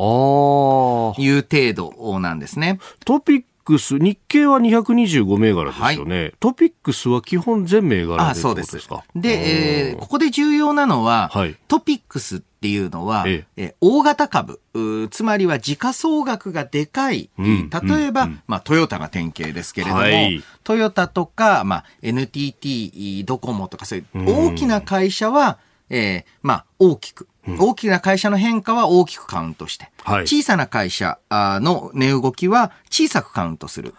[0.00, 2.78] いう程度なんですね。
[3.04, 9.04] トピックス、日経は225銘柄ですよね、はい、トピックスは基本全銘柄でそうですですか？
[9.14, 13.74] で、えー、ここで重要なのは、はい、トピックスっていうのは、ええ。
[13.80, 14.60] 大型株、
[15.10, 24.06] つまりは時価総額がでかい、うん、例えば、うん、まあ、トヨタが典型ですけれども、はい、トヨタとか、まあ、NTT、ドコモとかそういう
[24.50, 25.58] 大きな会社は、
[25.90, 27.28] えー、まあ、大きく、
[27.58, 33.94] 大きな会社の変化は大きくカウントして、はい、小さな会社の値動きは小さくカウントする。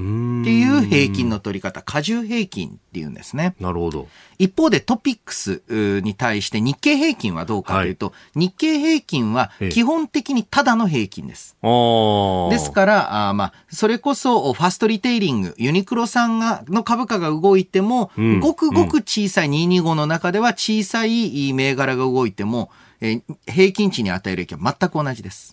[0.00, 3.54] っていう平均の取り方、過重平均っていうんですね。
[3.60, 4.08] なるほど。
[4.38, 11.56] 一方でトピックスに対して日経平均はどうかというと、はい、日経平均は基本的にただの平均です。
[11.62, 25.52] ですから、あまあ、それこそファストリテイリング、ユニクロさんがの株価が動いても、うん、ごくごく小さい225の中では小さい銘柄が動いても、えー、平均値に与える影響は全く同じです。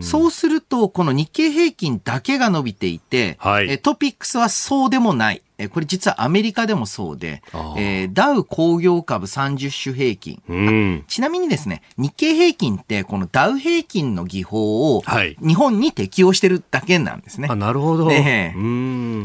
[0.00, 5.42] そうすると、この日経平均だけが伸びていて、はい、トピックスはそうでもない。
[5.70, 7.42] これ実はアメリカでもそうで、
[7.78, 15.02] えー、ダウ工業株30種平均、ちなみにですね、日経平均ってこのダウ平均の技法を
[15.40, 17.48] 日本に適用してるだけなんですね。
[17.50, 18.06] あなるほど。
[18.06, 18.54] ね、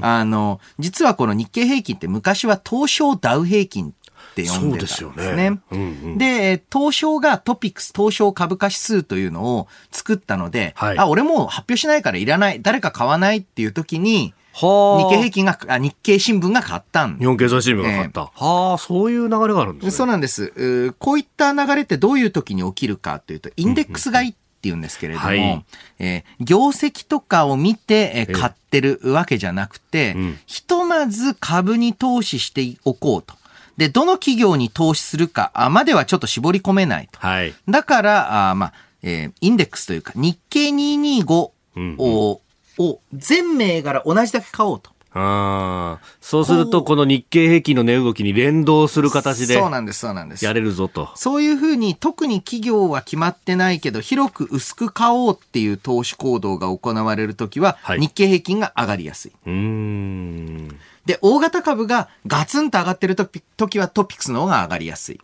[0.02, 3.94] あの、実はこの日経平均って昔は東証ダウ平均
[4.32, 5.12] って呼んでたんですね。
[5.16, 14.62] で、ねうんうん、で、東証がトピックス、東証株価指数というのを作ったので、はい、あ、俺もう発表しないからいらない、誰か買わないっていう時に、日
[15.10, 18.22] 経平均が、あ日経新聞が買ったん日本経済新聞が買った。
[18.22, 19.92] えー、はあ、そういう流れがあるんですね。
[19.92, 20.94] そうなんです。
[21.00, 25.66] こういった流れってどういう時に起きるかというと、インデックス買いって言うんですけれども、はい、
[26.00, 33.41] えー、業績とかを見て、えー、買ってるわけじゃなくて、うん、ひとまず株に投資しておこうと。
[33.78, 37.20] で、どの企業に投資するかまではちょっと絞り込めないと。
[37.20, 44.92] はい、だから、あまあ、えー、インデックスというか、日経225を、うんうんを全銘柄同じだけ買おうと。
[45.14, 49.56] ああ、そうすると、この日経平均の値動きに連動する形で。
[49.56, 50.46] そうなんです、そうなんです。
[50.46, 51.10] やれるぞと。
[51.16, 59.32] そういうふうに、特に企業は決まってないけど、広く薄く買おうっていう投資行動が行われるときは、はい、日経平均が上がりやすい。
[59.48, 60.80] うん。
[61.06, 65.20] で、大型株がガツンと上がってるときはトピックスの方が上がりやすい。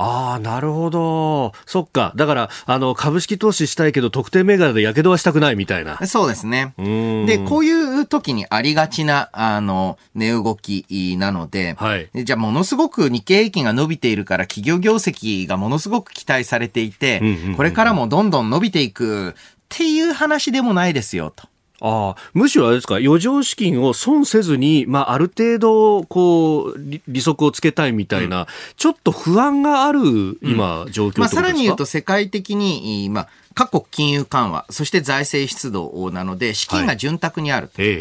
[0.00, 1.52] ああ、なるほど。
[1.66, 2.12] そっか。
[2.14, 5.98] だから、あの、株式投資したいけど、特定銘柄で火傷はしたくないみたいな。
[6.06, 6.72] そうですね。
[6.78, 17.20] で、こういう時にありがちな、あの、値動きなので、はい、じゃあ、ものすごく日経平均が伸びているから、企業業績がものすごく期待されていて、
[17.56, 19.34] これからもどんどん伸びていくっ
[19.68, 21.48] ていう話でもないですよ、と。
[21.80, 37.80] ああ、むしろあれですか、余剰資金を損せずに、まあ、ある程度、こう、利息をつけたいみたいな、うん、ちょっと不安がある、今、状況、うん、まあ、さらに言うと、世界的に、まあ、各国金融緩和、そして財政出動なので、資金が潤沢にあると。
[37.80, 37.92] はい、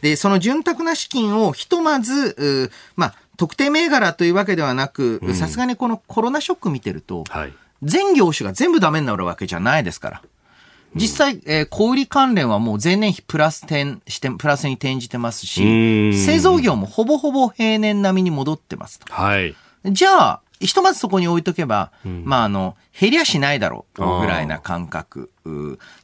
[0.00, 10.22] で、その潤沢な資金をひとまず、まあ、特定銘柄というわけではなく、さすがにこのコロナショック見てると、はい、全業種が全部ダメになるわけじゃないですから。
[10.94, 19.00] 実際、えー、小売関連はもう前年比プラス点して、プラスに転じてますし、製造業もほぼほぼ平年並みに戻ってます。
[19.08, 19.54] はい。
[19.84, 25.30] じゃあ、ひとまずそこに置いとけば、うん、まあ、あの、減りゃしないだろう、ぐらいな感覚。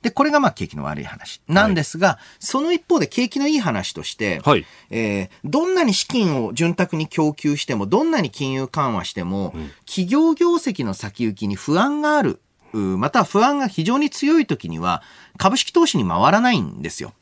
[0.02, 1.40] で、これがまあ景気の悪い話。
[1.48, 12.40] なんですが、はい、その一方で景気のいい話として、はい、えー、どんなに資金を潤沢に供給しても、どんなに金融緩和しても、うん、企業業績の先行きに不安がある
[12.76, 15.02] また不安が非常に強い時には、
[15.38, 17.12] 株式投資に回らないんですよ。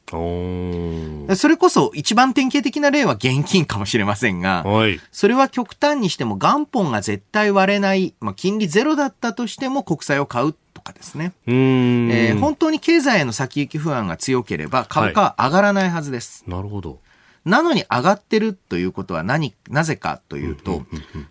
[1.37, 11.33] それこそ一番典型的な例は現金かもしれませんが、はい、それは極端にしても元本が絶対割れない、まあ、金利ゼロだったとしても国債を買うとかですね。
[11.47, 16.45] えー、本当に経済への先行き不安が強ければ株価は上がらないはずです。
[16.47, 17.01] はい、なるほど。
[17.45, 20.83] なのに上がってるということは何、なぜかというと、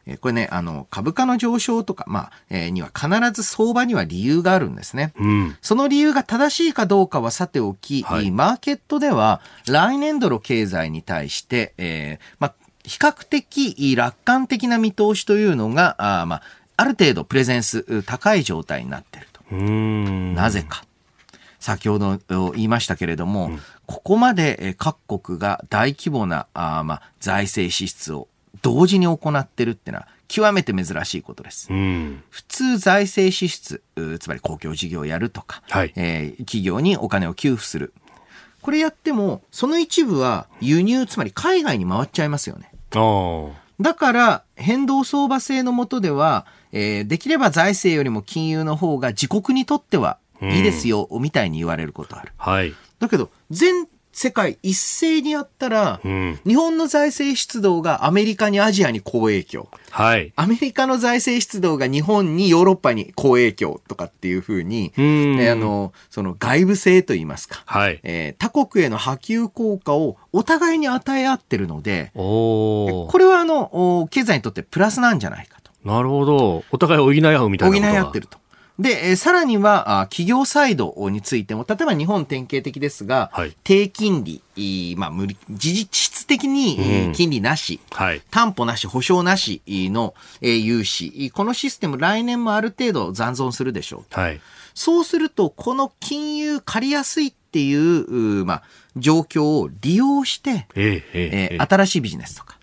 [0.06, 5.14] えこれね、あの、株価の上昇とか、まあ、えー、には必ず相場には理由があるんですね。
[5.20, 16.42] うん、その理由が正しいかどうかはさておき、はい、マーケットでは来年度の経済に対して、えー、まあ、比較的楽観的な見通しというのが、あまあ、
[16.78, 19.56] ある程度プレゼンス高い状態になっていると。
[19.56, 20.87] なぜか。
[21.60, 28.28] 先ほど言いましたけれども、うん、ここまで各国が大規模なあ、まあ、財政支出を
[28.62, 31.72] 同時に行ってるってのは極めて珍しいことです。
[31.72, 33.82] うん、普通財政支出、
[34.20, 37.94] つまり公共事業をやるとか、はい、えー、企業にお金を給付する。
[38.62, 42.72] これやっても、その一部は輸入、つまり海外に回っちゃいますよね。
[43.80, 52.34] だから、変動相場制のもとでは、えー、できれば財政よりも金融の方が自国にとってはいいですよ、みたいに言われることある。
[52.38, 52.74] はい。
[53.00, 59.70] だけど、全世界一斉にやったら、うん、日本の財政出動がアメリカにアジアに好影響。
[59.92, 60.34] はい。
[60.36, 67.62] アメリカの財政出動が日本にヨーロッパに好影響とかっていうふうに、えあの、その外部性といいますか。
[67.68, 68.00] はい。
[68.02, 75.72] えー、他国への波及効果をお互いに与え合ってるので、これはあの、経済にとってプラスなんじゃないかと。
[75.88, 76.64] なるほど。
[76.72, 78.40] お互い補い合うみたいな補い合ってると。
[78.80, 94.20] で、えー、さらには、企業サイドについても、例えば日本典型的ですが、はい、低金利、まあ、無理、実質的に金利なし、うんはい、担保なし、保証なしの融資、このシステム来年もある程度残存するでしょう。
[94.20, 94.40] はい、
[94.76, 98.64] そうすると、この金融借りやすいっていう、まあ、
[98.96, 102.57] 状況を利用して、えええー、新しいビジネスとか、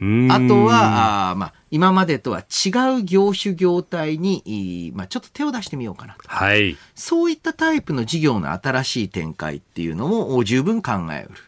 [0.00, 6.28] あとは、あまあ、今までとは違う業種業態に、まあ、ちょっと手を出してみようかなと。
[6.28, 6.76] はい。
[6.94, 11.40] そういったタイプの事業の新しい展開っていうのも十分考えうる。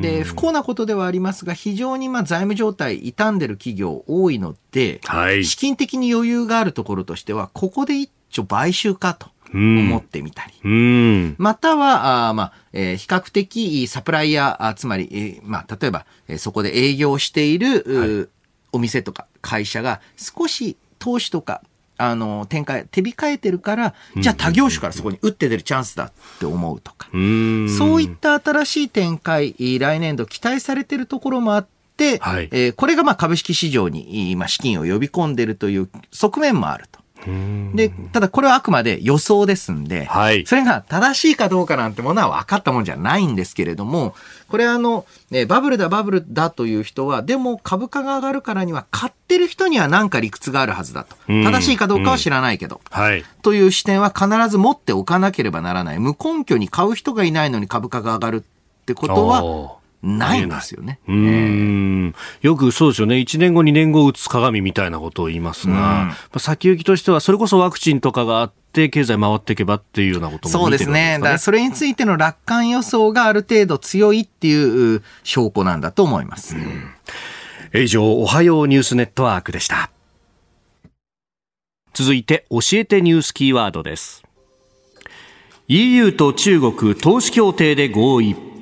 [0.00, 18.28] で不幸なことではありますが非常にまあ財務状態傷んでる企業多いので、はい、資金的に余裕があるところとしてはここで一丁買収かと思ってみたり、または、あまあ、えー、比較的サプライヤー、つまり、えー、まあ、例えば、えー、そこで営業している、はい、
[18.72, 21.62] お店とか会社が少し投資とか、
[21.96, 27.16] あの、展開、手控えてるから、じゃあ他業種からそこに打って出るチャンスだって思うとか、う
[27.68, 37.03] そういった新しい展開、来年度期待されてるところもあって、はい、えー、これがまあ株式市場に、まあ、資金を呼び込んでるという側面もあると。
[37.74, 44.14] で、ただこれはあくまで予想ですんで、はい、それが正しいかどうかなんてものは分かったもんじゃないんですけれども、
[44.48, 51.16] これあの、ね、バブルだバブルだという人は、でも株価が上がるからには買ってる人には何か理屈があるはずだと。
[51.26, 55.98] 正しいかどうかは知らないけど、はい、という視点は必ず持っておかなければならない。
[55.98, 61.00] 無根拠に買う人がいないのに株価が上がるってことは、ないんですよね。
[61.08, 63.16] うん、よくそうですよね。
[63.16, 71.18] 1年後、2年後打つ鏡みたいなことを言いますが、うん、先行きとしては、それこそワクチンとかがあって、経済回っていけばっていうようなことも、ね、そうですね。
[71.20, 76.56] だからそれについての楽観予想がある程度強いっていう証拠なんだと思います。
[76.56, 76.58] う
[77.78, 79.90] ん、以上、おはようニュースネットワークでした。
[81.94, 84.24] 続いて、教えてニュースキーワードです。
[85.68, 88.53] EU と中国投資協定で合意。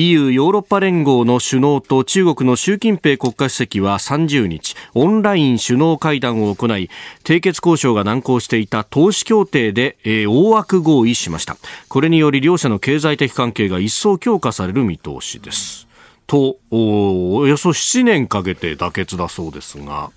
[0.00, 6.88] EU ヨーロッパ連合の首脳と中国の習近平国家主席は30日オンライン首脳会談を行い
[7.24, 11.56] 締結交渉が難航していた投資協定で、えー、大枠合意しました。
[11.88, 15.88] これにより両者の経済的関係が一層強化される見通しです。
[16.28, 20.12] とおよそ7年かけて妥結だそうですが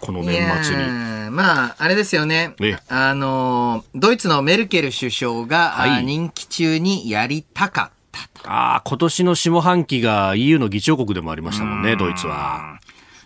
[0.00, 1.30] この年末に。
[1.30, 2.54] まあ、あれですよね。
[2.88, 7.97] あの、ドイツのメルケル首相が、はい、任期中にやりたかっ
[8.44, 12.80] ああ、今年の下半期が EU の議長国でもありましたもんね、ドイツは。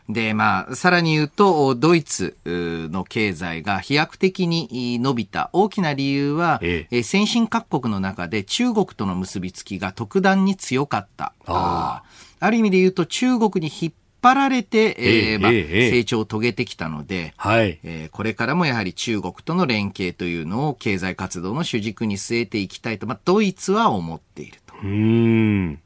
[0.09, 5.51] で、まあ、さらに言うと、ドイツの経済が飛躍的に伸びた。
[5.53, 11.33] 大きな理由は、ええ、先進各国の中で中国との結びつきが特段に強かった。
[11.47, 12.03] あ
[12.41, 17.79] ある意味で言うと、中国に引っ張られて、えーまあ、成長を遂げてきたので、はい。
[17.85, 24.62] えー、これからもやはり中国との連携というのを経済活動の主軸に据えていきたいと、まあ、ドイツは思っている。
[24.83, 25.79] うん。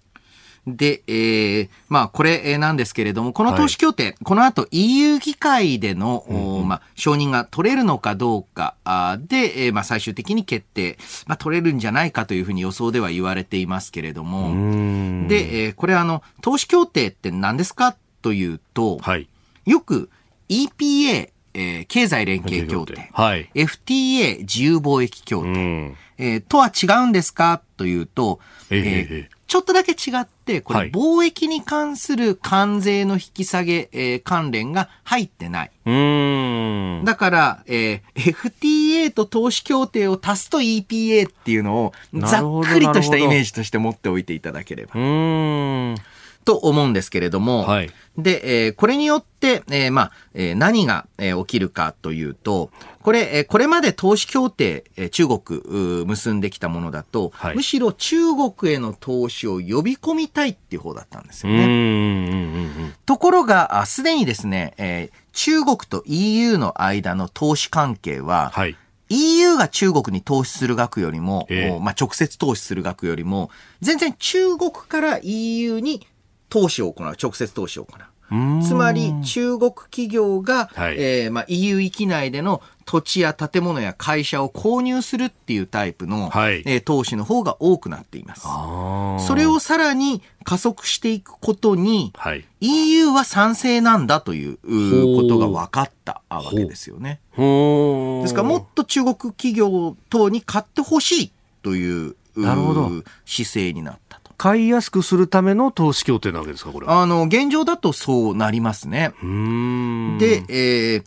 [0.66, 8.74] で、えー、まあ、これなんですけれども、この投資協定、はい、この後 EU 議会での、うん、まあ、承認が取れるのかどうか
[9.20, 19.28] で、えー、まあ、最終的に決定、まあ、取れるんじゃないかというふうに予想では言われていますけれども、で、えー、これあの、投資協定って何ですかというと、はい、
[19.66, 20.11] よく
[20.49, 27.61] EPA、えー、経済連携協定、はい、FTA 自由貿易協定、えー、とは違うんですか？
[27.77, 28.41] というと、
[28.71, 35.71] えー、ちょっとだけ違って、これ、貿易に関する関税の引き下げ、えー、関連が入ってない。
[37.05, 44.93] だから、えー、FTA と投資協定を足すと EPA っていうのを、ざっくりとしたイメージとして持っておいていただければ。
[46.47, 52.70] と思うんですけれども、はい、で、えー、これによって、えー、まあ、えー、何が、えー、起きるかというと、
[53.03, 62.94] これ、えー、これまで投資協定、えー、中国、結んできたものだと、はい、むしろ中国への投資を呼び込みたいっていう方だったんですよね。
[63.07, 68.76] ところが、すでにですね、えー、中国と EU の間の投資関係は、はい。
[69.09, 76.07] EU が中国に投資する額よりも、えー、まあ、直接投資する額よりも、全然中国から EU に
[76.49, 78.01] 投資を行う、直接投資を行う。
[78.62, 88.47] つまり中国企業が、はい、えー、まあ、EU 域内での土地や建物や会社を購入するっていうタイプの、はい、えー、投資の方が多くなっています。
[89.26, 97.20] それをさらに加速していくことに、はい、EU は賛成なんだということが分かったわけですよね。
[97.36, 101.32] ですからもっと中国企業等に買ってほしい
[101.62, 102.90] というなるほど。
[103.24, 104.20] 姿勢になった。
[104.37, 109.12] 買いやすくするための投資協定なわけですか、これあの、現状だとそうなりますね。
[110.18, 111.03] で、えー、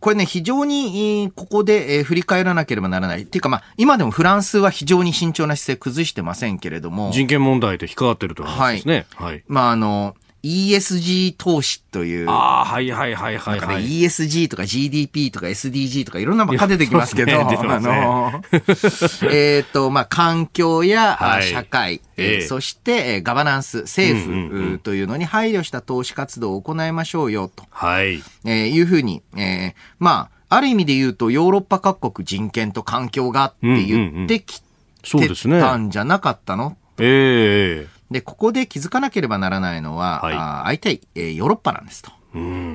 [0.00, 3.22] これね、非常に、ここで、え振り返らなければならない。
[3.22, 7.10] っていうか、まあ、今でもフランスは非常に慎重な姿勢崩してませんけれども。
[7.12, 9.06] 人権問題で引っかかってるといですね。
[9.14, 9.32] はい。
[9.32, 12.30] はい、まあ、あの、ESG 投資という。
[12.30, 18.42] ああ、はいはいはいはい、はい、ね、ESG とか GDP とか SDG とかいろんなばっか出てきますけど、ね、あの、
[19.32, 27.64] えっと、まあ、環境や、はい、社会、えー、そして、ガバナンス、政府というのに配慮した投資活動を行いましょうよ、と。
[27.70, 28.22] はい。
[28.44, 34.62] えー、いうふうに、えー、まあ、ある意味で言うと、ヨーロッパ各国人権と環境がって言ってき
[35.02, 35.28] て
[35.60, 42.10] たんじゃなかったの、ええーで、ここで気づかなければならないのは、はい、あ相手、えー、ヨーロッパなんですと。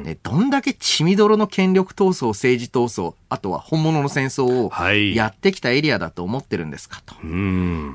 [0.03, 7.13] でどんだけ血みどろの権力闘争、政治闘争、あとは本物の戦争をやってきたエリアだと思ってるんですかと。
[7.13, 7.23] はい、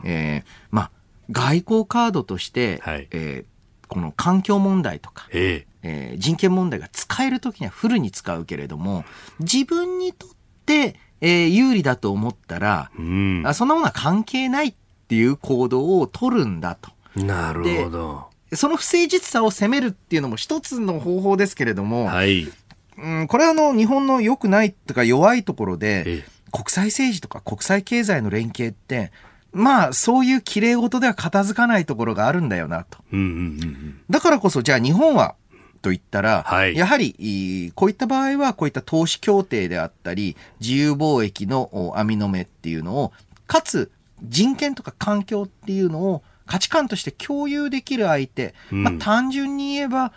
[0.04, 0.90] えー、まあ、
[1.30, 6.14] 外交カードとして、はい、えー、この環境問題とか、ええ。
[6.16, 9.04] ー、人権問題が使えるときにはフルに使うけれども、
[9.40, 10.30] 自分にとっ
[10.66, 14.74] て、えー、有利だと思ったら、うん、そんなものは関係ないっ
[15.08, 16.90] ていう行動を取るんだと。
[17.16, 18.28] なるほど。
[18.52, 22.50] その不誠実さを責めるっていうのも一つの方法ですけれども、はい。
[22.96, 29.12] うん、これはあの、日本の良くないとか弱いところで、国際政治とか国際経済の連携って、
[29.52, 32.98] まあ、そういう綺麗事では片付かないところがあるんだよなと。
[33.12, 33.30] うんうんう
[33.66, 35.34] ん、だからこそ、じゃあ日本は、
[35.80, 43.12] と言ったら、はい、やはり、こういった場合は、こういった投資協定であったり、自由貿易の網の目っていうのを、
[43.46, 43.90] かつ、
[44.22, 50.12] 人権とか環境っていうのを価値観として共有できる相手、うん、まあ、単純に言えば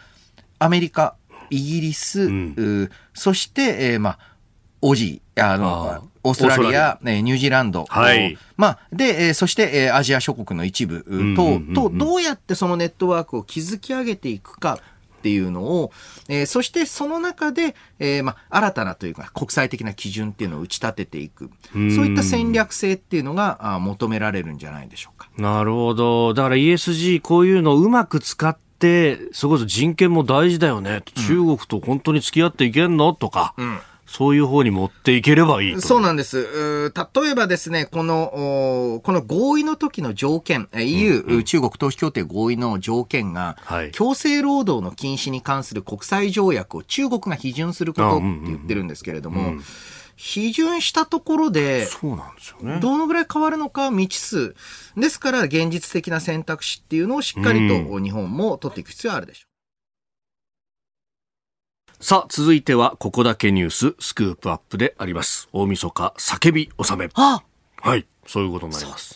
[0.58, 1.16] アメリカ、
[1.50, 4.20] イギリス、うん、そして、えー、まあ、
[4.82, 11.04] オジあの、オーストラリア、リニュージーランド、はい、まあ、で、えー、そして、えー、アジア諸国の一部。
[11.36, 14.80] と、と、どうやってそのネットワークを築き上げていくか
[15.22, 15.92] っていうのを、
[16.28, 25.30] えー、そしてその中で、えー、まあ、新たなというか国際的な基準っていうのを打ち立てていく、そういった戦略性っていうのがあ求められるんじゃないでしょうか。
[25.38, 26.34] なるほど。
[26.34, 31.04] だから ESG こういうのをうまく使って、それこそ人権も大事だよね。
[31.28, 33.14] 中国と本当に付き合っていけんの？
[33.14, 33.54] とか。
[33.58, 33.80] うん
[34.12, 36.92] そういう方に持っていければいいそうなんです。
[37.16, 49.54] 例えばですね、この、この合意の時の条件、EU、うんうん、中国投資協定合意の条件が、はい、強制労働の禁止に関する国際条約を中国が批准することって言ってるんですけれども、
[50.18, 52.82] 批准したところで、そうなんですよね。
[52.82, 54.56] どのぐらい変わるのか未知数。
[54.98, 59.51] ですから、現実的な選択肢っていうのをしっかりと日本も取っていく必要があるでしょう。
[62.02, 65.48] さあ、続いては、ここだけニュース、スクープアップであります。
[65.54, 67.12] 大晦日、叫び納め。
[67.14, 67.44] あ
[67.80, 68.08] はい。
[68.26, 69.14] そういうことになります。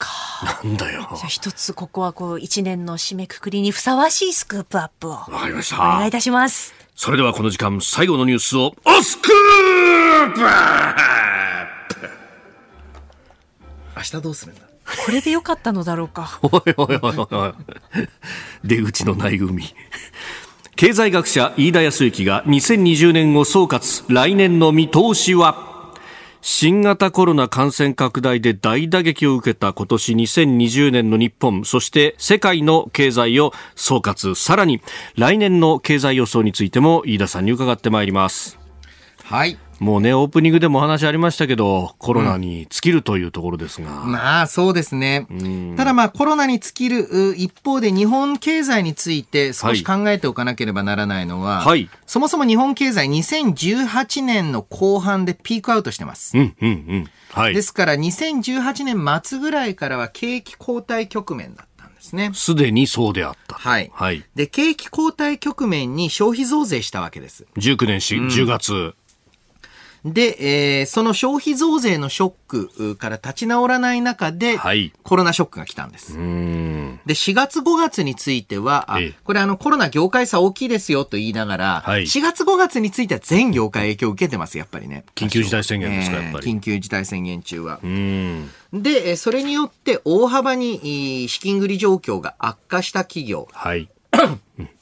[0.63, 1.07] なんだよ。
[1.15, 5.11] じゃあ一つ、ここはこう、一年の締めくくりにふさわしいスクープアップを。
[5.13, 5.77] わかりました。
[5.77, 6.75] お願いいたします。
[6.95, 12.09] それではこの時間、最後のニュースを、おスクープアップ
[13.95, 14.61] 明日どうするんだ？
[15.05, 16.39] これでよかったのだろうか。
[16.43, 17.53] おいおいおいおい。
[18.63, 19.73] 出口のない海。
[20.76, 25.73] 経済学者飯田康之が2020年を総括来年の見通しは？
[26.41, 34.82] 新型コロナ感染拡大で大打撃を受けた今年2020年の日本そして世界の経済を総括さらに
[35.15, 38.59] 来年の経済予想についても飯田さんに伺ってまいります。
[39.23, 39.57] はい。
[39.80, 44.03] もうね、オープニングでもお話ありましたけど、コロナに尽きるというところですが。
[44.03, 45.28] うん、まあ、そうですね。
[45.78, 56.38] ただまあ、コロナに尽きる一方で、日本経済について少し考えておかなければならないのは、はい、そもそも日本経済2018年の後半でピークアウトしてます。
[56.38, 61.76] うんうんうんはい、ですから、2018年末ぐらいからは景気後退局面だった。
[61.95, 62.32] ですね。
[62.34, 63.55] すでにそうであった。
[63.55, 63.91] はい。
[63.93, 64.23] はい。
[64.36, 67.45] で、景気後退局面に消費増税したわけです。
[67.57, 68.93] 19年し、10月。
[70.06, 70.38] で、
[70.80, 76.14] えーその消費増税のショックから立ち直らない中で、はいコロナショックが来たんです。
[76.14, 85.06] で、4月5月については、これあのコロナ業界差大きいですよと言いながら、はい4月5月については全業界影響を受けてます、やっぱりね。
[85.16, 87.80] 緊急事態宣言ですかやっぱりえー緊急事態宣言中は。
[87.82, 93.89] で、えーそれによって大幅にえー資金繰り状況が悪化した企業、はい。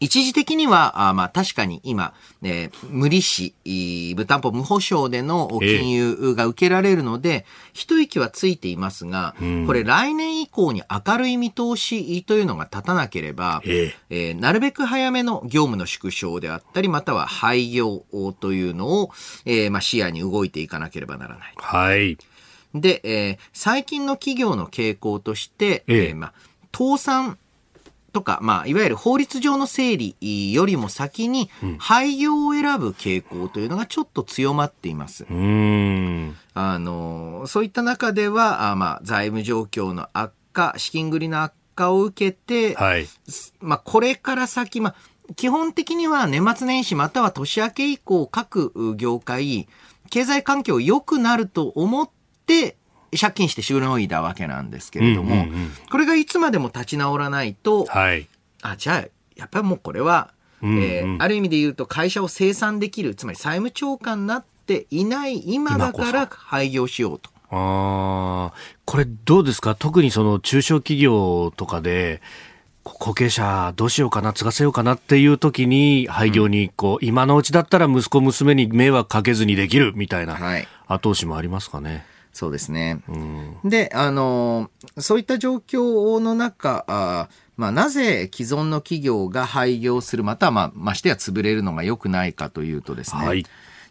[0.00, 9.34] 一時的には、あまあ確かに今、えー無利子、い無担保無保証での金融が受けられるので、一息はついていますが、
[9.66, 18.04] これ来年以降に明るい見通しというのが立たなければ、ええーなるべく早めの業務の縮小であったり、または廃業
[18.40, 19.10] というのを、
[19.44, 21.54] えーまあ視野に動いていかなければならない。
[21.56, 22.18] はい。
[22.74, 26.32] で、えー最近の企業の傾向として、えええーまあ、
[26.72, 27.38] 倒産
[28.12, 35.24] とか、まあ、いわゆる法律上の整理よりも先に、廃業を選ぶ傾向というのがちょっと強まっています。
[35.24, 36.36] うーん。
[36.54, 43.06] あの、そういった中では、あまあ、財務状況の悪化、資金繰りの悪化を受けて、はい。
[43.60, 44.94] まあ、これから先、まあ、
[45.36, 49.68] 基本的には年末年始または年明け以降、各業界、
[50.08, 52.10] 経済環境良くなると思っ
[52.46, 52.77] て、
[53.18, 55.70] 借金して収納いだわけなんですけれども、うんうんうん。
[55.90, 58.26] これがいつまでも立ち直らないと、はい。
[58.62, 60.30] あ、じゃあ、やっぱりもうこれは、
[60.62, 60.82] うんうん。
[60.82, 67.30] えーある意味で言うと会社を生産できる、つまり債務超過になっていない今だから廃業しようと。
[67.50, 68.52] ああ、
[68.84, 69.74] これどうですか？
[69.74, 72.20] 特にその中小企業とかで、
[72.82, 80.68] こ後継者どうしようかな、継がせようかなっていう時に廃業にこう、今のうちだったら息子娘に迷惑かけずにできるみたいなはい。
[80.86, 82.04] 後押しもありますかね？
[82.32, 83.00] そうですね。
[83.08, 83.56] うん。
[83.64, 93.44] で、あの、そういった状況の中、あまあ、なぜ既存の企業が廃業する、または、まあ、ましてや潰れるのが良くないかというとですね、はい。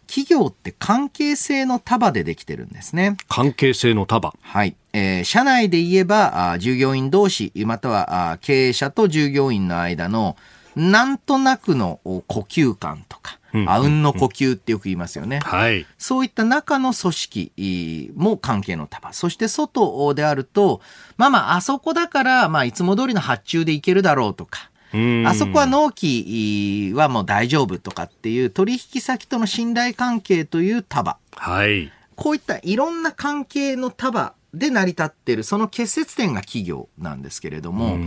[0.06, 3.18] 企業って関係性の束でできてるんですね。
[3.28, 4.34] 関係性の束。
[4.40, 4.74] はい。
[4.94, 10.36] えー社内で言えば、あ従業員同士、またはあ経営者と従業員の間の、
[10.74, 15.40] なんとなくのお呼吸感とか、うんあうんの呼吸ってよく言いますよね。
[15.40, 15.86] はい。
[15.96, 19.12] そういった中の組織も関係の束。
[19.12, 20.80] そして外であると、
[21.16, 31.18] まあまあ、あそこだから、まあ、いつも通りの発注でいけるだろうとか、うんあそこは納期はもう大丈夫とかっていう取引先との信頼関係という束。
[31.36, 31.92] はい。
[32.16, 37.98] こういったいろんな関係の束で成り立っている、その結節点が企業なんですけれども、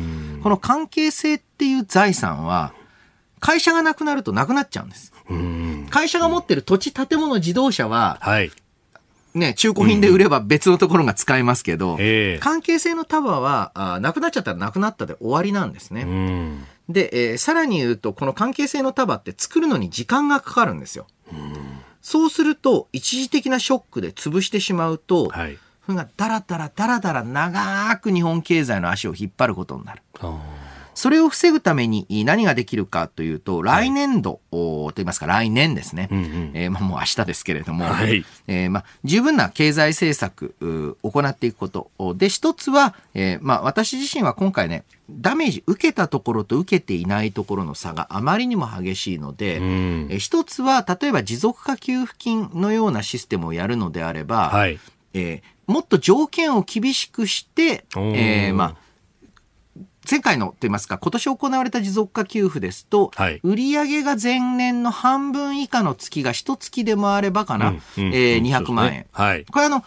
[0.41, 2.73] この関係性っていう財産は、
[3.39, 5.13] 会社がなくなるとなくなっちゃうんです。
[5.31, 5.87] うん。
[5.89, 8.51] 会社が持ってる土地、建物、自動車は、はい。
[9.33, 16.01] ね、中古品で売れば別のところが使えますけど、ええ関係性の束はあなくなっちゃったらなくなったで終わりなんですね。
[16.01, 16.65] うん。
[16.89, 21.07] で、えーさらに言うと、この関係性の束って作るのに時間がかかるんですよ。
[22.01, 25.57] そうすると、一時的なショックで潰してしまうと、はい。
[25.85, 30.01] それがダラダラダラダラ長く日本経済の足を引っ張ることになる。
[30.19, 30.39] あ
[31.01, 36.07] それを防ぐために何ができるかというと、来年度、おと言いますか来年ですね。
[36.11, 41.89] うんうんえーまあもう明日ですけれども、はいえーまあ十分な経済政策う行っていくこと。
[42.13, 54.79] で、一つは、えーまあ私自身は今回ね、ダメージ受けたところと受けていないところの差があまりにも激しいので、うんえー一つは、例えば持続化給付金のようなシステムをやるのであれば、はい。
[55.15, 58.75] えーもっと条件を厳しくして、えーまあ、
[60.09, 67.81] 前回のと言いますか、今年行われた持続化給付ですと、はい売上が前年の半分以下の月が一月でもあればかな、うんうん
[68.13, 68.91] えーうん200万円。
[68.91, 69.45] ねはい。
[69.45, 69.83] これあの、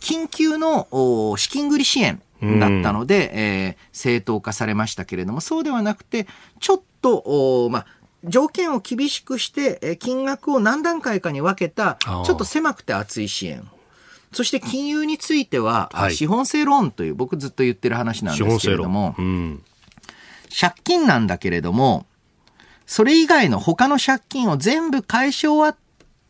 [0.00, 6.26] 緊急のお資金繰り支援だったので、えー正当化されましたけれども、そうではなくて、
[6.60, 7.86] ちょっと、おまあ、
[8.24, 13.68] 条件を厳しくして、えー金額を何段階かに分けたちょっと狭くて厚い支援。
[14.32, 19.62] そして金融については、はい資本性ローンという僕ずっと言ってる話なんですけれども、うん。
[20.58, 22.06] 借金なんだけれども、
[22.86, 25.76] それ以外の他の借金を全部返し終わっ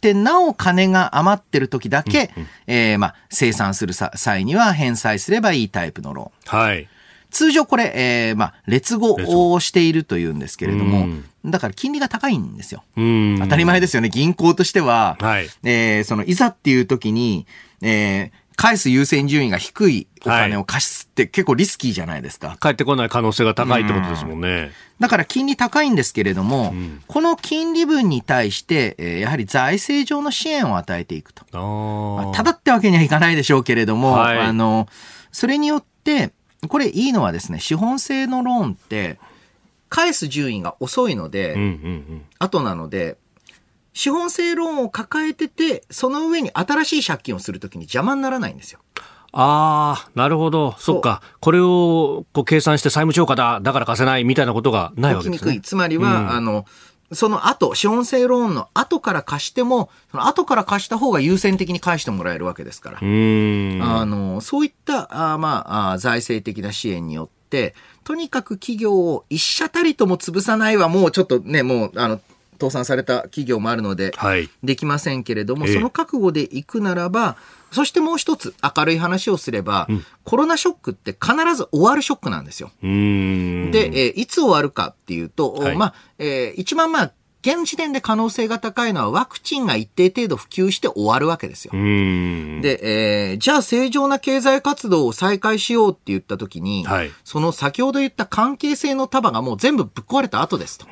[0.00, 2.30] て、なお金が余ってる時だけ、
[2.66, 6.58] えーまあ、生産するさ際には返済すればいいタイプのローン。
[6.60, 6.88] はい。
[7.30, 9.16] 通常これ、えーまあ、劣後
[9.52, 12.82] をしているというんですけれどもうん、だから金利が高いんですよ。
[12.96, 13.38] うん。
[13.40, 14.08] 当たり前ですよね。
[14.08, 17.46] 銀行としては、はいえーその、いざっていう時に、
[17.82, 22.58] えー返す優先順位が低いお金を貸すって結構リスキーじゃないですか。
[22.60, 24.72] 帰ってこない可能性が高いってことですもんね。
[24.98, 31.44] だから金利高いんですけれども、んこの金利分に対して、えーやはり財政上の支援を与えていくと。
[31.52, 34.88] まあただってわけにはいかないでしょうけれども、はいあの、
[35.30, 36.32] それによって、
[36.66, 39.20] これいいのはですね、資本性のローンって、
[39.88, 43.18] 返す順位が遅いので、うんうんうん、後なので、
[43.98, 48.78] 資本性ローンを抱えてて、その上に新しい借金をするときに邪魔にならないんですよ。
[49.32, 50.76] ああ、なるほど。
[50.78, 51.20] そっか。
[51.40, 55.50] これをこう計算して債務超過だ、だから貸せないみたいなことがないわけですね。
[55.50, 55.60] 起きにくい。
[55.62, 56.64] つまりは、うん、あの、
[57.10, 62.98] その後、資本性ローンの後から貸しても、その後から貸した方が優先的に返してもらえるわけですから。
[62.98, 67.74] あの、そういった、あまあ財政的な支援によって、
[68.04, 72.20] とにかく企業を一社たりとも潰さないはもうちょっとね、もう、あの、
[72.58, 74.12] 倒産された企業もあるので、
[74.62, 77.36] できませんけれども、はい、その覚悟でいくならば、
[77.70, 82.70] そしてもう一つ明るい話をすれば、うん、コロナショックって必ず終わるショックなんですよ。
[82.82, 91.72] で、えー、いつ終わるかっていうと、はい、まあ、えー、一番まあ、現時点で可能性が高いのはワクチンが一定程度普及して終わるわけですよ。
[91.72, 91.78] で、
[93.30, 100.86] えー、じゃあ正常な経済活動を再開しようって言った時に、はい、その先ほど言った関係性の束がもう全部ぶっ壊れた後ですと。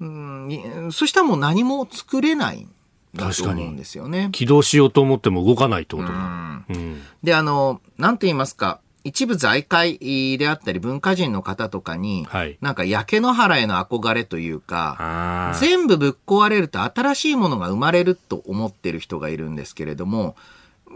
[0.00, 0.90] うん。
[0.92, 2.66] そしたらもう何も作れない
[3.14, 4.28] だと思うんですよね。
[4.32, 6.64] 起動しようと思っても動かないってことだ。
[6.68, 9.98] うん、で、あの、なんて言いますか、一部財界
[10.38, 20.36] であったり文化人の方とかに、はい、なんか焼け野原への憧れというか、全部ぶっ壊れると新しいものが生まれると思ってる人がいるんですけれども、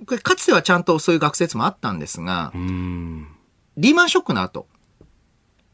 [0.06, 4.66] これかつてはちゃんとそういう学説もあったんですが、リーマンショックの後、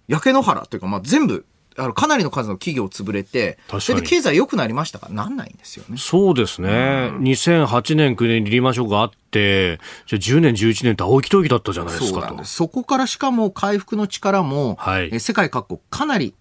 [0.07, 1.45] 焼け野原というか、まあ、全部
[1.79, 5.09] あのかなりの数の企業潰れて、それで経済良くなりましたか？
[5.11, 5.97] なんないんですよね。
[5.97, 6.69] そうですね。
[6.69, 12.45] うん、2008年、9年にリーマンショックがあって、じゃ10年、11年って青木闘技だったじゃないですかと。
[12.45, 16.35] そこからしかも回復の力も、はい、え世界各国かなり、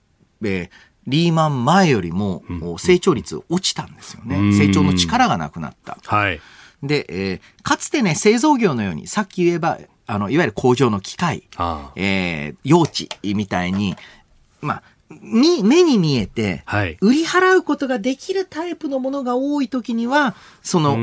[0.43, 0.69] えー、
[1.05, 2.43] リーマン前よりも
[2.79, 4.37] 成長率落ちたんですよね。
[4.37, 5.97] うん、成長の力がなくなった。
[6.03, 6.41] はい。
[6.83, 13.95] で、えー、かつてね、製造業のように、さっき言えば、あの、いわゆる工場の機械、ああえー、用地みたいに、
[14.61, 16.63] まあ、み、目に見えて、
[17.01, 20.93] 売り払うことができるタイプのものが多い時には、その、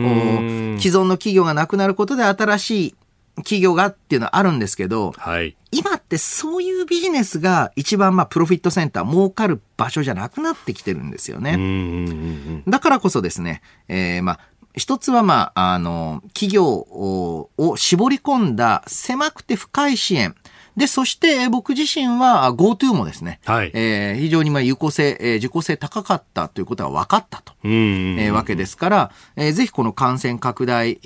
[0.79, 2.95] 既存の企業がなくなることで新しい
[3.39, 12.63] 企業がっていうのはあるんですけど、はい、今ってそういうビジネスが一番まあプロフィットセンター儲かる場所じゃなくなってきてるんですよね。
[12.69, 14.41] だからこそですね、えー、まあ
[14.77, 20.35] 一つはまあ、あの、企業を絞り込んだ狭くて深い支援。
[20.77, 30.97] で、そして僕自身は GoTo もですね、はい、えー、非常にまあ有効性、えー、受講性高かったということは分かったと、えー、わけですから、えー、ぜひこの感染拡大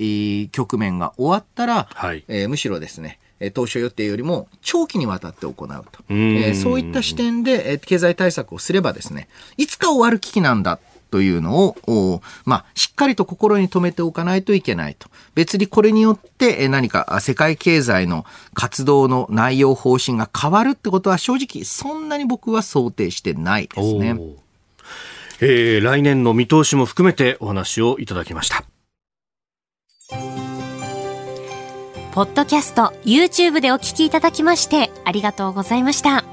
[0.51, 3.19] 局面が終わったら、はい、えー、むしろですね、
[3.53, 5.53] 当初予定よりも長期にわたって行う
[5.91, 6.03] と。
[6.09, 15.09] えー、そういった視点で、えー、経済対策をすればですね、いつか終わる危機なんだというのを、まあ、しっかりと心に留めておかないといけないと。
[15.35, 24.17] 別にこれによって何か世界経済の活動の内容方針が変わるってことは正直そんなに僕は想定してないですね。
[25.41, 28.63] えー、来年の見通しも含めてお話をいただきました。
[32.11, 36.28] ポッドキャスト、YouTube でお聞きいただきましてありがとうございました。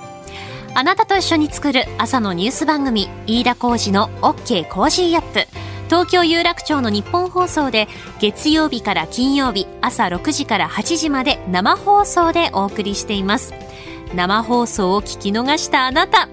[0.79, 5.49] あなたと一緒に作る朝のニュース番組、飯田浩司の OK Cozy up。
[5.87, 7.89] 東京有楽町のニッポン放送で
[8.21, 13.55] 月曜日から金曜日朝6時から8時まで生放送でお送りしています。
[14.15, 16.29] 生放送を聞き逃したあなた。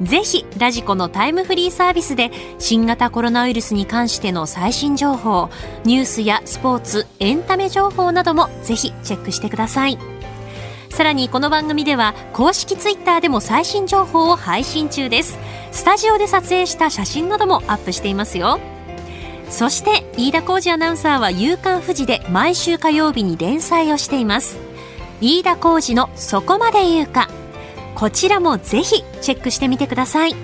[0.00, 2.30] ぜひ、ラジコのタイムフリーサービスで
[2.60, 5.50] 新型コロナウイルスに関しての最新情報、
[5.82, 9.98] ニュースやスポーツ、エンタメ情報などもぜひチェックしてください。
[10.90, 15.38] さらにこの番組では公式ツイッターでも最新情報を配信中です。
[15.70, 18.58] スタジオで撮影した写真などもアップしていますよ。
[19.48, 24.58] そして飯田浩二アナウンサーは夕刊富士で毎週火曜日に連載をしています。
[25.20, 27.28] 飯田浩二のそこまで言うか。
[27.94, 30.34] こちらもぜひチェックしてみてください。